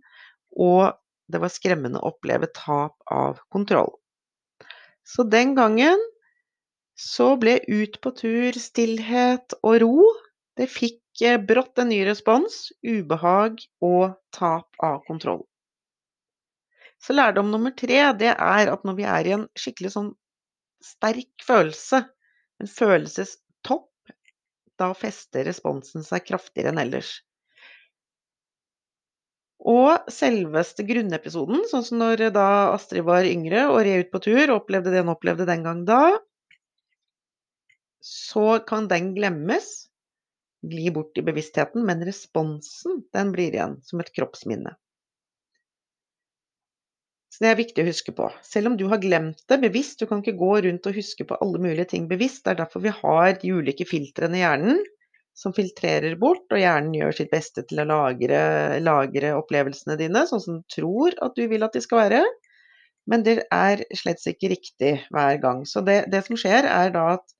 og 0.55 0.95
det 1.31 1.41
var 1.41 1.53
skremmende 1.53 2.01
å 2.01 2.11
oppleve 2.13 2.49
tap 2.53 2.97
av 3.11 3.41
kontroll. 3.53 3.93
Så 5.05 5.25
den 5.29 5.53
gangen 5.57 6.01
så 6.95 7.33
ble 7.37 7.59
ut 7.67 7.99
på 8.01 8.11
tur, 8.15 8.55
stillhet 8.57 9.57
og 9.61 9.81
ro. 9.83 10.05
Det 10.55 10.69
fikk 10.71 11.25
eh, 11.25 11.41
brått 11.41 11.81
en 11.81 11.91
ny 11.91 11.99
respons, 12.07 12.69
ubehag 12.85 13.59
og 13.83 14.15
tap 14.33 14.79
av 14.83 15.01
kontroll. 15.09 15.43
Så 17.03 17.13
lærdom 17.13 17.51
nummer 17.51 17.73
tre, 17.75 17.99
det 18.17 18.31
er 18.31 18.71
at 18.71 18.85
når 18.87 18.95
vi 18.97 19.05
er 19.05 19.27
i 19.27 19.33
en 19.35 19.49
skikkelig 19.59 19.91
sånn 19.93 20.13
sterk 20.85 21.43
følelse, 21.45 22.05
en 22.63 22.71
følelsestopp, 22.71 23.89
da 24.79 24.91
fester 24.97 25.47
responsen 25.47 26.05
seg 26.05 26.25
kraftigere 26.27 26.73
enn 26.73 26.81
ellers. 26.83 27.15
Og 29.65 30.11
selveste 30.13 30.85
grunnepisoden, 30.85 31.63
sånn 31.71 31.85
som 31.87 32.01
når 32.01 32.27
da 32.35 32.47
Astrid 32.75 33.05
var 33.07 33.25
yngre 33.25 33.65
og 33.71 33.81
red 33.87 34.05
ut 34.05 34.11
på 34.13 34.21
tur 34.27 34.43
og 34.43 34.59
opplevde 34.59 34.93
det 34.93 35.01
hun 35.01 35.13
opplevde 35.15 35.47
den 35.49 35.65
gang 35.65 35.81
da, 35.87 36.01
så 38.05 38.59
kan 38.69 38.85
den 38.91 39.15
glemmes 39.15 39.87
gli 40.65 40.91
bort 40.93 41.17
i 41.17 41.23
bevisstheten, 41.25 41.81
men 41.85 42.03
responsen 42.05 43.01
den 43.13 43.31
blir 43.33 43.53
igjen 43.53 43.79
som 43.85 44.01
et 44.01 44.11
kroppsminne. 44.13 44.75
Så 47.35 47.43
det 47.43 47.49
er 47.51 47.57
viktig 47.59 47.83
å 47.83 47.89
huske 47.89 48.13
på. 48.15 48.29
Selv 48.47 48.69
om 48.69 48.75
du 48.79 48.85
har 48.87 49.01
glemt 49.03 49.41
det 49.51 49.57
bevisst, 49.59 49.99
du 49.99 50.07
kan 50.07 50.21
ikke 50.23 50.37
gå 50.39 50.53
rundt 50.63 50.85
og 50.87 50.95
huske 50.95 51.25
på 51.27 51.35
alle 51.43 51.59
mulige 51.59 51.89
ting 51.91 52.05
bevisst. 52.07 52.45
Det 52.45 52.53
er 52.53 52.61
derfor 52.61 52.83
vi 52.85 52.93
har 52.95 53.33
de 53.41 53.51
ulike 53.51 53.83
filtrene 53.89 54.39
i 54.39 54.43
hjernen 54.45 54.79
som 55.35 55.51
filtrerer 55.51 56.15
bort, 56.15 56.45
og 56.47 56.61
hjernen 56.61 56.95
gjør 56.95 57.17
sitt 57.17 57.33
beste 57.33 57.65
til 57.67 57.81
å 57.83 57.87
lagre, 57.89 58.39
lagre 58.79 59.33
opplevelsene 59.35 59.97
dine 59.99 60.21
sånn 60.29 60.43
som 60.45 60.61
du 60.61 60.77
tror 60.77 61.17
at 61.25 61.35
du 61.35 61.43
vil 61.51 61.67
at 61.67 61.75
de 61.75 61.81
skal 61.83 62.05
være. 62.05 62.21
Men 63.11 63.25
det 63.27 63.41
er 63.51 63.83
slett 63.99 64.23
ikke 64.31 64.53
riktig 64.55 64.93
hver 65.11 65.41
gang. 65.43 65.65
Så 65.67 65.83
det, 65.83 66.05
det 66.13 66.23
som 66.29 66.39
skjer, 66.39 66.69
er 66.71 66.95
da 66.95 67.17
at 67.17 67.35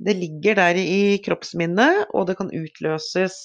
det 0.00 0.14
ligger 0.22 0.54
der 0.62 0.78
i 0.78 1.18
kroppsminnet, 1.26 2.06
og 2.14 2.30
det 2.30 2.38
kan 2.38 2.54
utløses 2.54 3.40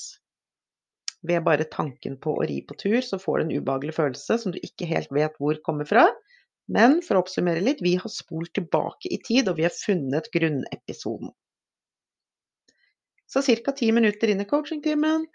ved 1.28 1.44
bare 1.46 1.68
tanken 1.72 2.18
på 2.22 2.36
å 2.38 2.46
ri 2.48 2.62
på 2.68 2.78
tur, 2.80 3.00
så 3.06 3.20
får 3.22 3.40
du 3.40 3.46
en 3.46 3.56
ubehagelig 3.60 3.96
følelse 3.98 4.38
som 4.42 4.54
du 4.54 4.60
ikke 4.64 4.88
helt 4.90 5.12
vet 5.16 5.36
hvor 5.42 5.60
kommer 5.66 5.88
fra. 5.90 6.08
Men 6.72 7.00
for 7.06 7.18
å 7.18 7.24
oppsummere 7.24 7.64
litt, 7.64 7.82
vi 7.86 7.96
har 8.02 8.12
spolt 8.12 8.54
tilbake 8.58 9.12
i 9.14 9.20
tid, 9.22 9.50
og 9.50 9.60
vi 9.60 9.68
har 9.68 9.74
funnet 9.76 10.30
grunnepisoden. 10.34 11.34
Så 13.30 13.42
ca. 13.42 13.74
ti 13.74 13.92
minutter 13.92 14.32
inn 14.32 14.42
i 14.42 14.48
coachingtimen 14.50 15.26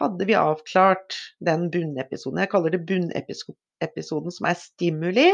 hadde 0.00 0.26
vi 0.28 0.36
avklart 0.38 1.16
den 1.44 1.68
bunnepisoden. 1.72 2.40
Jeg 2.40 2.52
kaller 2.52 2.72
det 2.72 2.84
bunnepisoden 2.88 4.32
som 4.32 4.48
er 4.48 4.60
stimuli, 4.60 5.30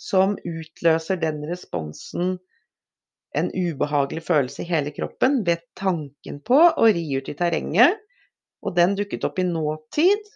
som 0.00 0.36
utløser 0.48 1.20
den 1.20 1.42
responsen, 1.48 2.38
en 3.36 3.50
ubehagelig 3.54 4.24
følelse 4.26 4.64
i 4.64 4.70
hele 4.70 4.92
kroppen, 4.96 5.42
ved 5.46 5.62
tanken 5.78 6.40
på 6.46 6.60
å 6.70 6.88
ri 6.88 7.04
ut 7.14 7.28
i 7.28 7.36
terrenget 7.38 8.00
og 8.60 8.76
den 8.76 8.96
dukket 8.98 9.24
opp 9.26 9.40
i 9.40 9.46
nåtid 9.48 10.28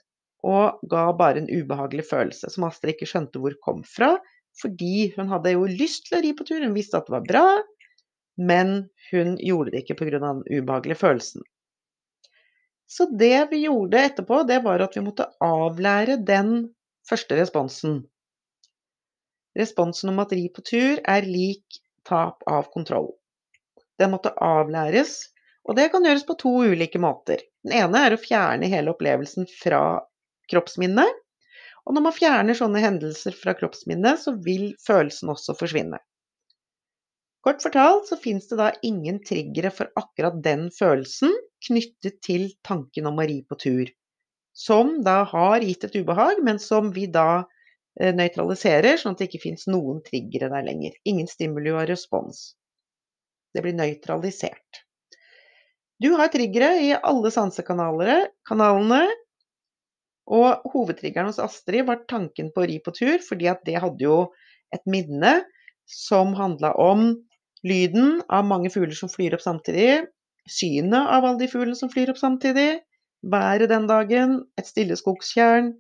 og 0.45 0.81
ga 0.91 1.05
bare 1.17 1.41
en 1.41 1.49
ubehagelig 1.49 2.07
følelse 2.11 2.51
som 2.53 2.67
Astrid 2.69 2.95
ikke 2.95 3.09
skjønte 3.09 3.41
hvor 3.41 3.57
kom 3.65 3.83
fra. 3.89 4.15
Fordi 4.61 5.11
hun 5.17 5.31
hadde 5.33 5.55
jo 5.57 5.65
lyst 5.67 6.07
til 6.07 6.19
å 6.19 6.23
ri 6.23 6.31
på 6.37 6.45
tur, 6.47 6.63
hun 6.63 6.77
visste 6.77 7.01
at 7.01 7.09
det 7.09 7.15
var 7.17 7.25
bra, 7.27 7.47
men 8.39 8.85
hun 9.11 9.35
gjorde 9.43 9.73
det 9.75 9.83
ikke 9.83 9.97
pga. 9.99 10.21
den 10.23 10.45
ubehagelige 10.47 11.01
følelsen. 11.01 11.43
Så 12.87 13.09
det 13.11 13.49
vi 13.51 13.65
gjorde 13.65 13.99
etterpå, 13.99 14.45
det 14.47 14.61
var 14.63 14.85
at 14.85 14.95
vi 14.95 15.03
måtte 15.03 15.27
avlære 15.43 16.21
den 16.23 16.75
første 17.09 17.35
responsen. 17.41 18.05
Responsen 19.59 20.13
om 20.13 20.23
at 20.23 20.35
ri 20.37 20.47
på 20.55 20.63
tur 20.63 21.01
er 21.03 21.27
lik 21.27 21.81
tap 22.07 22.45
av 22.47 22.69
kontroll. 22.75 23.11
Den 23.99 24.13
måtte 24.15 24.35
avlæres 24.39 25.34
og 25.65 25.77
det 25.79 25.89
kan 25.93 26.05
gjøres 26.05 26.27
på 26.29 26.37
to 26.41 26.53
ulike 26.73 27.01
måter. 27.01 27.41
Den 27.65 27.77
ene 27.79 28.07
er 28.07 28.15
å 28.15 28.21
fjerne 28.21 28.69
hele 28.69 28.93
opplevelsen 28.93 29.49
fra 29.49 29.83
kroppsminnet. 30.53 31.21
Og 31.85 31.97
når 31.97 32.05
man 32.07 32.17
fjerner 32.17 32.57
sånne 32.57 32.83
hendelser 32.85 33.37
fra 33.37 33.55
kroppsminnet, 33.57 34.21
så 34.21 34.35
vil 34.45 34.73
følelsen 34.85 35.33
også 35.33 35.57
forsvinne. 35.57 36.01
Kort 37.45 37.61
fortalt 37.61 38.09
så 38.09 38.17
fins 38.17 38.47
det 38.49 38.57
da 38.57 38.71
ingen 38.89 39.19
triggere 39.25 39.73
for 39.73 39.93
akkurat 40.01 40.39
den 40.45 40.71
følelsen 40.73 41.33
knyttet 41.67 42.23
til 42.25 42.47
tanken 42.65 43.11
om 43.11 43.21
å 43.21 43.27
ri 43.29 43.43
på 43.45 43.59
tur. 43.61 43.91
Som 44.57 45.03
da 45.05 45.19
har 45.29 45.65
gitt 45.65 45.85
et 45.85 45.99
ubehag, 45.99 46.41
men 46.47 46.61
som 46.63 46.89
vi 46.95 47.05
da 47.13 47.43
eh, 48.01 48.15
nøytraliserer, 48.17 48.97
sånn 49.01 49.17
at 49.17 49.21
det 49.21 49.29
ikke 49.29 49.43
fins 49.49 49.69
noen 49.69 50.01
triggere 50.07 50.49
der 50.53 50.65
lenger. 50.65 50.97
Ingen 51.05 51.29
stimuli 51.29 51.73
og 51.75 51.85
respons. 51.91 52.55
Det 53.53 53.65
blir 53.65 53.77
nøytralisert. 53.77 54.85
Du 56.05 56.11
har 56.19 56.29
triggere 56.29 56.75
i 56.85 56.91
alle 57.01 57.31
sansekanalene, 57.33 59.05
og 60.25 60.67
hovedtriggeren 60.73 61.31
hos 61.31 61.41
Astrid 61.41 61.87
var 61.89 62.03
tanken 62.11 62.51
på 62.53 62.65
å 62.65 62.67
ri 62.69 62.77
på 62.85 62.93
tur, 62.97 63.23
fordi 63.25 63.49
at 63.49 63.63
det 63.65 63.79
hadde 63.81 64.05
jo 64.05 64.19
et 64.75 64.85
minne 64.91 65.39
som 65.89 66.35
handla 66.37 66.75
om 66.81 67.07
lyden 67.65 68.21
av 68.29 68.45
mange 68.49 68.73
fugler 68.73 68.97
som 68.99 69.09
flyr 69.13 69.37
opp 69.37 69.45
samtidig, 69.45 70.05
synet 70.51 71.09
av 71.09 71.25
alle 71.25 71.41
de 71.41 71.49
fuglene 71.49 71.79
som 71.79 71.93
flyr 71.93 72.13
opp 72.13 72.21
samtidig, 72.21 72.83
været 73.25 73.71
den 73.73 73.89
dagen, 73.89 74.37
et 74.61 74.69
stille 74.69 74.97
skogstjern. 75.01 75.73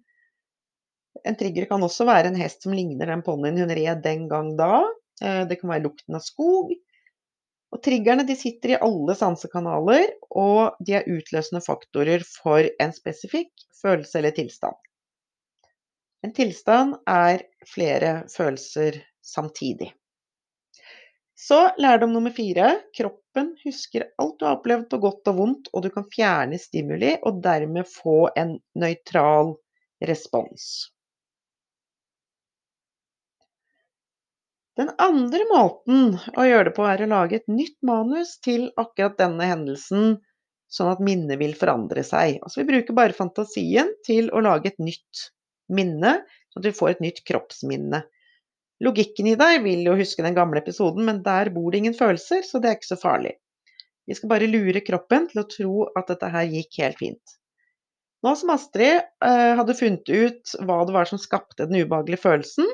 En 1.28 1.36
trigger 1.40 1.68
kan 1.68 1.84
også 1.84 2.06
være 2.08 2.32
en 2.32 2.40
hest 2.40 2.64
som 2.64 2.72
ligner 2.76 3.12
den 3.12 3.24
ponnien 3.24 3.60
hun 3.60 3.72
red 3.76 4.00
den 4.04 4.24
gang 4.30 4.54
da. 4.56 4.80
Eh, 5.20 5.44
det 5.48 5.60
kan 5.60 5.72
være 5.74 5.84
lukten 5.84 6.16
av 6.16 6.24
skog. 6.24 6.72
Og 7.74 7.82
triggerne 7.82 8.22
de 8.22 8.36
sitter 8.38 8.76
i 8.76 8.80
alle 8.86 9.16
sansekanaler, 9.18 10.12
og 10.30 10.76
de 10.86 10.94
er 11.00 11.08
utløsende 11.10 11.62
faktorer 11.64 12.22
for 12.22 12.62
en 12.62 12.94
spesifikk 12.94 13.50
følelse 13.80 14.20
eller 14.20 14.36
tilstand. 14.36 14.78
En 16.24 16.32
tilstand 16.32 16.94
er 17.10 17.42
flere 17.68 18.22
følelser 18.32 19.00
samtidig. 19.20 19.90
Så 21.34 21.58
lærdom 21.82 22.14
nummer 22.14 22.30
fire. 22.30 22.70
Kroppen 22.96 23.50
husker 23.64 24.06
alt 24.22 24.38
du 24.38 24.46
har 24.46 24.60
opplevd 24.60 24.86
på 24.92 25.02
godt 25.02 25.32
og 25.32 25.38
vondt, 25.40 25.68
og 25.74 25.82
du 25.82 25.90
kan 25.92 26.06
fjerne 26.14 26.60
stimuli 26.62 27.16
og 27.26 27.42
dermed 27.42 27.90
få 27.90 28.28
en 28.38 28.60
nøytral 28.78 29.56
respons. 30.06 30.93
Den 34.74 34.90
andre 34.98 35.44
måten 35.52 36.16
å 36.34 36.44
gjøre 36.48 36.70
det 36.70 36.74
på 36.74 36.86
er 36.88 37.04
å 37.04 37.10
lage 37.10 37.38
et 37.38 37.50
nytt 37.50 37.76
manus 37.86 38.34
til 38.42 38.72
akkurat 38.80 39.14
denne 39.20 39.46
hendelsen, 39.46 40.16
sånn 40.66 40.90
at 40.90 41.02
minnet 41.04 41.38
vil 41.38 41.54
forandre 41.58 42.02
seg. 42.06 42.40
Altså 42.42 42.62
vi 42.62 42.72
bruker 42.72 42.96
bare 42.96 43.14
fantasien 43.14 43.92
til 44.06 44.32
å 44.34 44.42
lage 44.42 44.72
et 44.72 44.82
nytt 44.82 45.28
minne, 45.70 46.16
sånn 46.50 46.64
at 46.64 46.66
vi 46.66 46.74
får 46.74 46.96
et 46.96 47.04
nytt 47.06 47.22
kroppsminne. 47.28 48.02
Logikken 48.82 49.30
i 49.30 49.36
deg 49.38 49.60
vil 49.62 49.86
jo 49.86 49.94
huske 49.96 50.26
den 50.26 50.34
gamle 50.34 50.58
episoden, 50.58 51.06
men 51.06 51.22
der 51.22 51.52
bor 51.54 51.70
det 51.70 51.84
ingen 51.84 51.94
følelser, 51.94 52.42
så 52.42 52.58
det 52.58 52.72
er 52.72 52.78
ikke 52.80 52.90
så 52.90 53.00
farlig. 53.00 53.36
Vi 54.10 54.18
skal 54.18 54.32
bare 54.34 54.50
lure 54.50 54.82
kroppen 54.84 55.30
til 55.30 55.40
å 55.40 55.48
tro 55.48 55.86
at 55.94 56.10
dette 56.10 56.28
her 56.34 56.50
gikk 56.50 56.82
helt 56.82 56.98
fint. 56.98 57.36
Nå 58.24 58.32
som 58.40 58.50
Astrid 58.52 58.98
eh, 58.98 59.52
hadde 59.54 59.76
funnet 59.78 60.08
ut 60.08 60.56
hva 60.66 60.82
det 60.88 60.96
var 60.96 61.08
som 61.08 61.20
skapte 61.20 61.68
den 61.68 61.84
ubehagelige 61.84 62.24
følelsen, 62.24 62.66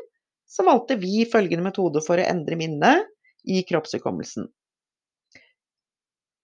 så 0.50 0.66
valgte 0.66 0.98
vi 0.98 1.24
følgende 1.30 1.68
metode 1.68 2.02
for 2.02 2.18
å 2.18 2.26
endre 2.26 2.58
minnet 2.58 3.06
i 3.46 3.62
kroppshukommelsen. 3.66 4.48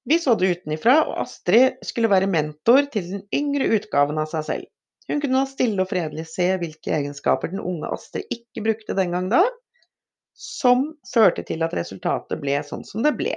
Vi 0.06 0.18
så 0.22 0.36
det 0.38 0.52
utenifra, 0.54 1.00
og 1.08 1.16
Astrid 1.24 1.80
skulle 1.82 2.10
være 2.12 2.30
mentor 2.30 2.86
til 2.94 3.08
den 3.10 3.24
yngre 3.34 3.66
utgaven 3.74 4.20
av 4.22 4.30
seg 4.30 4.44
selv. 4.46 4.68
Hun 5.10 5.22
kunne 5.22 5.40
da 5.40 5.50
stille 5.50 5.82
og 5.82 5.90
fredelig 5.90 6.28
se 6.30 6.46
hvilke 6.62 6.94
egenskaper 6.94 7.50
den 7.50 7.62
unge 7.62 7.90
Astrid 7.90 8.30
ikke 8.30 8.62
brukte 8.68 8.94
den 8.98 9.14
gang 9.14 9.30
da, 9.32 9.42
som 10.38 10.92
førte 11.10 11.42
til 11.48 11.66
at 11.66 11.74
resultatet 11.74 12.38
ble 12.42 12.54
sånn 12.66 12.86
som 12.86 13.02
det 13.02 13.16
ble. 13.18 13.34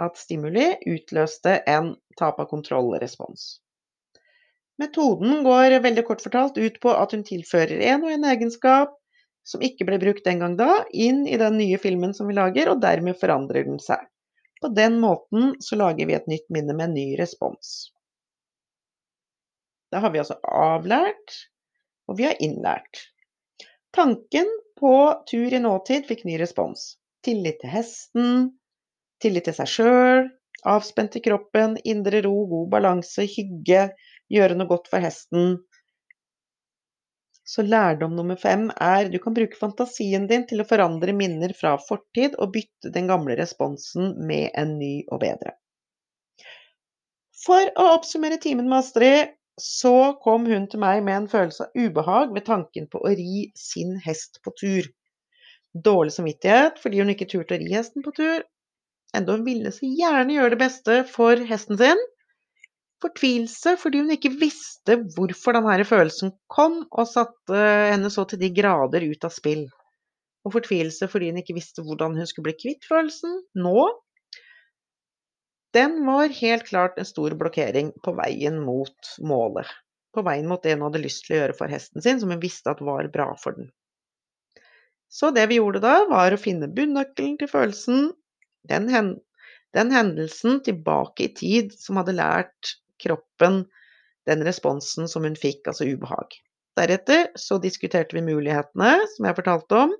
At 0.00 0.20
stimuli 0.20 0.74
utløste 0.88 1.62
en 1.68 1.94
tap 2.20 2.40
av 2.40 2.48
kontroll-respons. 2.52 3.48
Metoden 4.80 5.42
går 5.44 5.80
veldig 5.84 6.04
kort 6.08 6.24
fortalt 6.24 6.60
ut 6.60 6.80
på 6.84 6.92
at 6.92 7.16
hun 7.16 7.24
tilfører 7.24 7.80
en 7.94 8.04
og 8.04 8.12
en 8.12 8.28
egenskap 8.28 8.99
som 9.46 9.62
ikke 9.64 9.86
ble 9.88 9.98
brukt 10.02 10.24
den 10.26 10.42
gang 10.42 10.56
da, 10.58 10.84
inn 10.92 11.24
i 11.26 11.38
den 11.40 11.56
nye 11.58 11.78
filmen 11.80 12.14
som 12.16 12.28
vi 12.30 12.36
lager, 12.36 12.72
og 12.72 12.82
dermed 12.82 13.18
forandrer 13.20 13.66
den 13.66 13.80
seg. 13.82 14.02
På 14.60 14.68
den 14.76 14.98
måten 15.00 15.54
så 15.64 15.78
lager 15.80 16.06
vi 16.06 16.16
et 16.18 16.28
nytt 16.28 16.48
minne 16.52 16.76
med 16.76 16.90
en 16.90 16.96
ny 16.98 17.06
respons. 17.20 17.90
Da 19.90 20.02
har 20.04 20.12
vi 20.12 20.20
altså 20.22 20.36
avlært, 20.44 21.38
og 22.06 22.18
vi 22.20 22.28
har 22.28 22.38
innlært. 22.44 23.06
Tanken 23.96 24.50
på 24.78 24.92
tur 25.30 25.54
i 25.54 25.62
nåtid 25.62 26.06
fikk 26.06 26.26
ny 26.28 26.36
respons. 26.40 26.94
Tillit 27.26 27.58
til 27.62 27.72
hesten, 27.72 28.50
tillit 29.20 29.48
til 29.48 29.56
seg 29.56 29.72
sjøl, 29.72 30.28
avspent 30.68 31.16
i 31.18 31.24
kroppen, 31.24 31.76
indre 31.88 32.22
ro, 32.24 32.36
god 32.52 32.70
balanse, 32.76 33.26
hygge, 33.28 33.88
gjøre 34.30 34.56
noe 34.56 34.70
godt 34.70 34.88
for 34.92 35.02
hesten, 35.02 35.58
så 37.50 37.64
lærdom 37.66 38.12
nummer 38.14 38.38
fem 38.38 38.68
er 38.78 39.08
du 39.10 39.18
kan 39.22 39.34
bruke 39.34 39.58
fantasien 39.58 40.28
din 40.30 40.44
til 40.46 40.62
å 40.62 40.68
forandre 40.68 41.14
minner 41.16 41.54
fra 41.58 41.74
fortid 41.82 42.36
og 42.38 42.52
bytte 42.54 42.92
den 42.94 43.10
gamle 43.10 43.34
responsen 43.40 44.12
med 44.28 44.52
en 44.60 44.76
ny 44.78 44.92
og 45.08 45.18
bedre. 45.24 45.56
For 47.40 47.72
å 47.80 47.88
oppsummere 47.96 48.38
timen 48.38 48.68
med 48.68 48.84
Astrid, 48.84 49.34
så 49.60 50.14
kom 50.22 50.46
hun 50.48 50.68
til 50.70 50.80
meg 50.80 51.02
med 51.04 51.16
en 51.16 51.28
følelse 51.32 51.66
av 51.66 51.82
ubehag 51.82 52.30
ved 52.36 52.46
tanken 52.46 52.86
på 52.92 53.02
å 53.02 53.12
ri 53.18 53.50
sin 53.58 53.96
hest 54.04 54.38
på 54.44 54.54
tur. 54.60 54.86
Dårlig 55.74 56.14
samvittighet 56.14 56.78
fordi 56.82 57.02
hun 57.02 57.12
ikke 57.12 57.28
turte 57.32 57.56
å 57.56 57.60
ri 57.60 57.72
hesten 57.74 58.04
på 58.06 58.14
tur, 58.16 58.46
enda 59.16 59.34
hun 59.36 59.44
ville 59.46 59.74
så 59.74 59.90
gjerne 59.90 60.36
gjøre 60.36 60.54
det 60.54 60.62
beste 60.62 61.02
for 61.10 61.42
hesten 61.50 61.80
sin. 61.80 62.06
Fortvilelse 63.00 63.76
fordi 63.80 64.02
hun 64.02 64.12
ikke 64.12 64.34
visste 64.40 64.98
hvorfor 65.14 65.56
denne 65.56 65.86
følelsen 65.88 66.34
kom, 66.52 66.82
og 66.90 67.08
satte 67.08 67.60
henne 67.92 68.10
så 68.12 68.26
til 68.28 68.40
de 68.42 68.50
grader 68.52 69.06
ut 69.08 69.24
av 69.24 69.32
spill. 69.32 69.64
Og 70.44 70.54
fortvilelse 70.56 71.08
fordi 71.08 71.30
hun 71.30 71.40
ikke 71.40 71.56
visste 71.56 71.84
hvordan 71.84 72.16
hun 72.16 72.28
skulle 72.28 72.50
bli 72.50 72.58
kvitt 72.60 72.86
følelsen 72.88 73.42
nå. 73.56 73.88
den 75.76 76.00
var 76.04 76.32
helt 76.34 76.64
klart 76.66 76.96
en 76.98 77.06
stor 77.06 77.34
blokkering 77.38 77.92
på 78.02 78.12
veien 78.18 78.56
mot 78.64 79.10
målet. 79.22 79.68
På 80.10 80.24
veien 80.26 80.48
mot 80.50 80.62
det 80.62 80.74
hun 80.74 80.88
hadde 80.88 81.02
lyst 81.04 81.24
til 81.26 81.36
å 81.36 81.40
gjøre 81.44 81.56
for 81.60 81.70
hesten 81.70 82.02
sin, 82.02 82.18
som 82.18 82.32
hun 82.34 82.42
visste 82.42 82.72
at 82.72 82.82
var 82.82 83.06
bra 83.14 83.28
for 83.38 83.54
den. 83.54 83.70
Så 85.10 85.30
det 85.34 85.46
vi 85.50 85.60
gjorde 85.60 85.82
da, 85.84 85.94
var 86.10 86.34
å 86.34 86.40
finne 86.40 86.70
bunnøkkelen 86.74 87.36
til 87.38 87.50
følelsen, 87.50 88.10
den, 88.70 88.90
den 89.76 89.94
hendelsen 89.94 90.60
tilbake 90.66 91.28
i 91.28 91.32
tid 91.38 91.72
som 91.78 92.00
hadde 92.00 92.18
lært 92.18 92.74
kroppen 93.00 93.64
den 94.28 94.44
responsen 94.46 95.08
som 95.08 95.24
hun 95.26 95.36
fikk, 95.38 95.64
altså 95.70 95.88
ubehag. 95.88 96.36
Deretter 96.78 97.30
så 97.38 97.58
diskuterte 97.62 98.16
vi 98.16 98.24
mulighetene, 98.24 98.94
som 99.14 99.26
jeg 99.26 99.38
fortalte 99.38 99.80
om, 99.86 99.94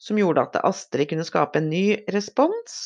som 0.00 0.18
gjorde 0.18 0.46
at 0.46 0.60
Astrid 0.64 1.10
kunne 1.10 1.26
skape 1.28 1.60
en 1.60 1.68
ny 1.70 1.84
respons. 2.14 2.78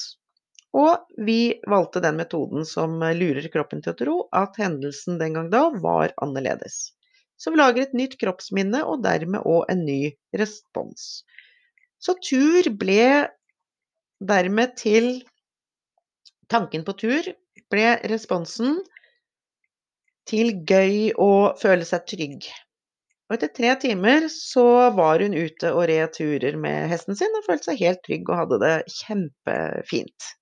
Og 0.74 1.04
vi 1.22 1.54
valgte 1.70 2.02
den 2.02 2.18
metoden 2.18 2.66
som 2.66 2.98
lurer 3.14 3.46
kroppen 3.52 3.84
til 3.84 3.92
å 3.92 3.98
tro 4.00 4.16
at 4.34 4.58
hendelsen 4.58 5.20
den 5.20 5.36
gang 5.38 5.52
da 5.52 5.68
var 5.70 6.16
annerledes. 6.24 6.90
Så 7.38 7.52
vi 7.54 7.60
lager 7.60 7.84
et 7.84 7.94
nytt 7.94 8.16
kroppsminne, 8.18 8.80
og 8.82 9.04
dermed 9.06 9.46
òg 9.46 9.70
en 9.70 9.84
ny 9.86 10.14
respons. 10.34 11.22
Så 12.02 12.16
tur 12.22 12.66
ble 12.78 13.30
dermed 14.24 14.74
til 14.80 15.22
Tanken 16.50 16.84
på 16.84 16.92
tur 17.00 17.30
ble 17.72 17.96
responsen 18.10 18.78
til 20.28 20.54
gøy 20.68 21.10
å 21.20 21.32
føle 21.60 21.86
seg 21.88 22.06
trygg. 22.10 22.46
Og 23.28 23.36
etter 23.36 23.50
tre 23.56 23.72
timer 23.80 24.28
så 24.32 24.66
var 24.96 25.22
hun 25.24 25.36
ute 25.36 25.72
og 25.72 25.86
red 25.88 26.12
turer 26.16 26.56
med 26.60 26.88
hesten 26.92 27.16
sin 27.16 27.32
og 27.38 27.46
følte 27.46 27.70
seg 27.70 27.84
helt 27.84 28.02
trygg 28.04 28.28
og 28.28 28.40
hadde 28.42 28.60
det 28.62 28.74
kjempefint. 29.00 30.32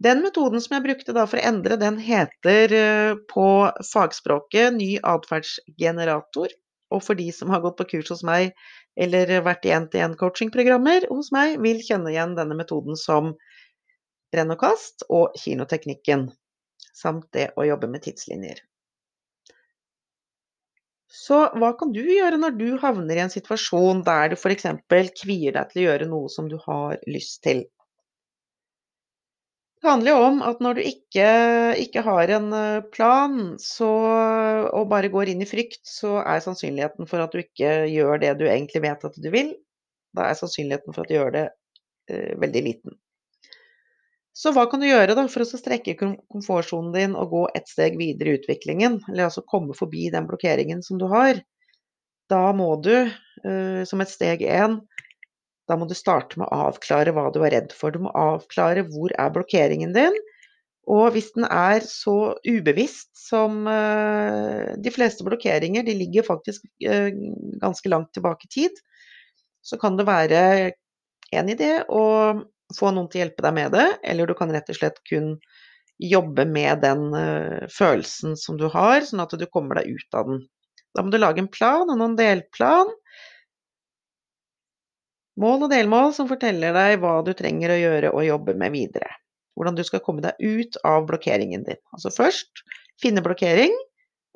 Den 0.00 0.22
metoden 0.24 0.62
som 0.64 0.76
jeg 0.76 0.86
brukte 0.86 1.12
da 1.16 1.26
for 1.28 1.40
å 1.40 1.44
endre, 1.44 1.76
den 1.80 1.98
heter 2.00 2.72
eh, 2.72 3.14
på 3.28 3.46
fagspråket 3.84 4.72
ny 4.76 4.94
atferdsgenerator. 5.04 6.54
Og 6.90 7.04
for 7.06 7.18
de 7.18 7.28
som 7.36 7.52
har 7.52 7.60
gått 7.62 7.76
på 7.78 7.86
kurs 7.92 8.08
hos 8.10 8.22
meg 8.26 8.54
eller 9.00 9.30
vært 9.46 9.68
i 9.68 9.74
NTN-coachingprogrammer 9.76 11.06
hos 11.12 11.28
meg, 11.36 11.60
vil 11.62 11.78
kjenne 11.84 12.10
igjen 12.10 12.32
denne 12.38 12.56
metoden 12.58 12.98
som 12.98 13.34
renn 14.36 14.54
og 14.54 14.60
kast 14.62 15.06
og 15.08 15.36
kinoteknikken 15.38 16.28
samt 16.96 17.28
det 17.36 17.50
å 17.56 17.66
jobbe 17.66 17.90
med 17.90 18.04
tidslinjer. 18.04 18.60
Så 21.10 21.40
hva 21.58 21.72
kan 21.78 21.90
du 21.90 22.04
gjøre 22.04 22.38
når 22.38 22.54
du 22.54 22.68
havner 22.78 23.18
i 23.18 23.24
en 23.24 23.32
situasjon 23.32 24.04
der 24.06 24.30
du 24.30 24.36
f.eks. 24.38 24.68
kvier 25.18 25.56
deg 25.56 25.72
til 25.72 25.82
å 25.82 25.86
gjøre 25.88 26.08
noe 26.10 26.30
som 26.30 26.46
du 26.50 26.54
har 26.62 27.00
lyst 27.10 27.42
til? 27.46 27.64
Det 29.80 29.88
handler 29.88 30.12
jo 30.12 30.24
om 30.28 30.42
at 30.44 30.58
når 30.60 30.76
du 30.76 30.82
ikke, 30.84 31.28
ikke 31.82 32.02
har 32.04 32.30
en 32.36 32.50
eh, 32.52 32.82
plan 32.92 33.36
så, 33.58 33.88
og 34.76 34.90
bare 34.90 35.08
går 35.10 35.32
inn 35.32 35.40
i 35.40 35.48
frykt, 35.48 35.80
så 35.88 36.18
er 36.20 36.42
sannsynligheten 36.44 37.08
for 37.08 37.24
at 37.24 37.32
du 37.32 37.40
ikke 37.40 37.72
gjør 37.88 38.20
det 38.20 38.34
du 38.42 38.44
egentlig 38.44 38.84
vet 38.84 39.06
at 39.08 39.16
du 39.16 39.30
vil, 39.32 39.54
da 40.12 40.28
er 40.28 40.36
sannsynligheten 40.36 40.92
for 40.92 41.02
at 41.02 41.10
du 41.10 41.16
gjør 41.16 41.32
det 41.38 41.46
eh, 42.12 42.36
veldig 42.44 42.62
liten. 42.66 42.98
Så 44.36 44.52
hva 44.54 44.64
kan 44.70 44.80
du 44.82 44.86
gjøre 44.86 45.16
da 45.18 45.24
for 45.28 45.42
å 45.42 45.58
strekke 45.58 45.96
komfortsonen 45.98 46.92
din 46.94 47.16
og 47.18 47.32
gå 47.34 47.42
et 47.58 47.68
steg 47.68 47.98
videre 47.98 48.32
i 48.32 48.38
utviklingen? 48.38 49.00
Eller 49.10 49.26
altså 49.26 49.42
komme 49.46 49.74
forbi 49.76 50.08
den 50.14 50.28
blokkeringen 50.30 50.84
som 50.86 51.00
du 51.00 51.08
har. 51.10 51.42
Da 52.30 52.44
må 52.54 52.72
du, 52.84 52.94
uh, 53.10 53.82
som 53.88 54.02
et 54.02 54.12
steg 54.12 54.44
én, 54.46 54.78
da 55.70 55.76
må 55.78 55.86
du 55.86 55.96
starte 55.98 56.38
med 56.38 56.46
å 56.46 56.68
avklare 56.70 57.14
hva 57.14 57.28
du 57.34 57.40
er 57.42 57.56
redd 57.56 57.74
for. 57.76 57.94
Du 57.94 58.06
må 58.06 58.12
avklare 58.14 58.86
hvor 58.90 59.14
er 59.18 59.34
blokkeringen 59.34 59.94
din. 59.94 60.16
Og 60.90 61.12
hvis 61.14 61.30
den 61.36 61.44
er 61.46 61.84
så 61.86 62.34
ubevisst 62.46 63.10
som 63.18 63.66
uh, 63.66 64.70
de 64.78 64.94
fleste 64.94 65.26
blokkeringer, 65.26 65.84
de 65.86 65.94
ligger 65.98 66.26
faktisk 66.26 66.64
uh, 66.86 67.10
ganske 67.62 67.92
langt 67.92 68.14
tilbake 68.14 68.46
i 68.48 68.54
tid, 68.60 68.80
så 69.62 69.78
kan 69.78 69.98
det 69.98 70.08
være 70.08 70.40
en 71.36 71.52
idé 71.52 71.76
å 71.86 72.02
få 72.78 72.92
noen 72.94 73.08
til 73.10 73.20
å 73.20 73.24
hjelpe 73.24 73.44
deg 73.46 73.56
med 73.56 73.74
det, 73.74 73.88
eller 74.06 74.30
du 74.30 74.36
kan 74.38 74.52
rett 74.54 74.70
og 74.70 74.78
slett 74.78 75.00
kun 75.08 75.34
jobbe 76.00 76.46
med 76.48 76.80
den 76.84 77.10
uh, 77.12 77.66
følelsen 77.72 78.36
som 78.40 78.56
du 78.60 78.66
har, 78.72 79.02
sånn 79.04 79.22
at 79.24 79.34
du 79.36 79.46
kommer 79.50 79.80
deg 79.80 79.98
ut 79.98 80.16
av 80.16 80.30
den. 80.30 80.44
Da 80.96 81.04
må 81.04 81.12
du 81.12 81.20
lage 81.20 81.42
en 81.42 81.50
plan 81.52 81.86
og 81.86 81.98
noen 81.98 82.16
delplan. 82.18 82.88
Mål 85.40 85.66
og 85.66 85.72
delmål 85.72 86.14
som 86.16 86.28
forteller 86.28 86.74
deg 86.74 86.98
hva 87.02 87.20
du 87.24 87.30
trenger 87.36 87.72
å 87.72 87.78
gjøre 87.80 88.14
og 88.16 88.26
jobbe 88.26 88.56
med 88.58 88.74
videre. 88.74 89.12
Hvordan 89.56 89.76
du 89.76 89.84
skal 89.86 90.02
komme 90.04 90.24
deg 90.24 90.40
ut 90.40 90.76
av 90.88 91.06
blokkeringen 91.08 91.64
din. 91.68 91.78
Altså 91.94 92.12
først 92.12 92.64
finne 93.00 93.22
blokkering, 93.24 93.72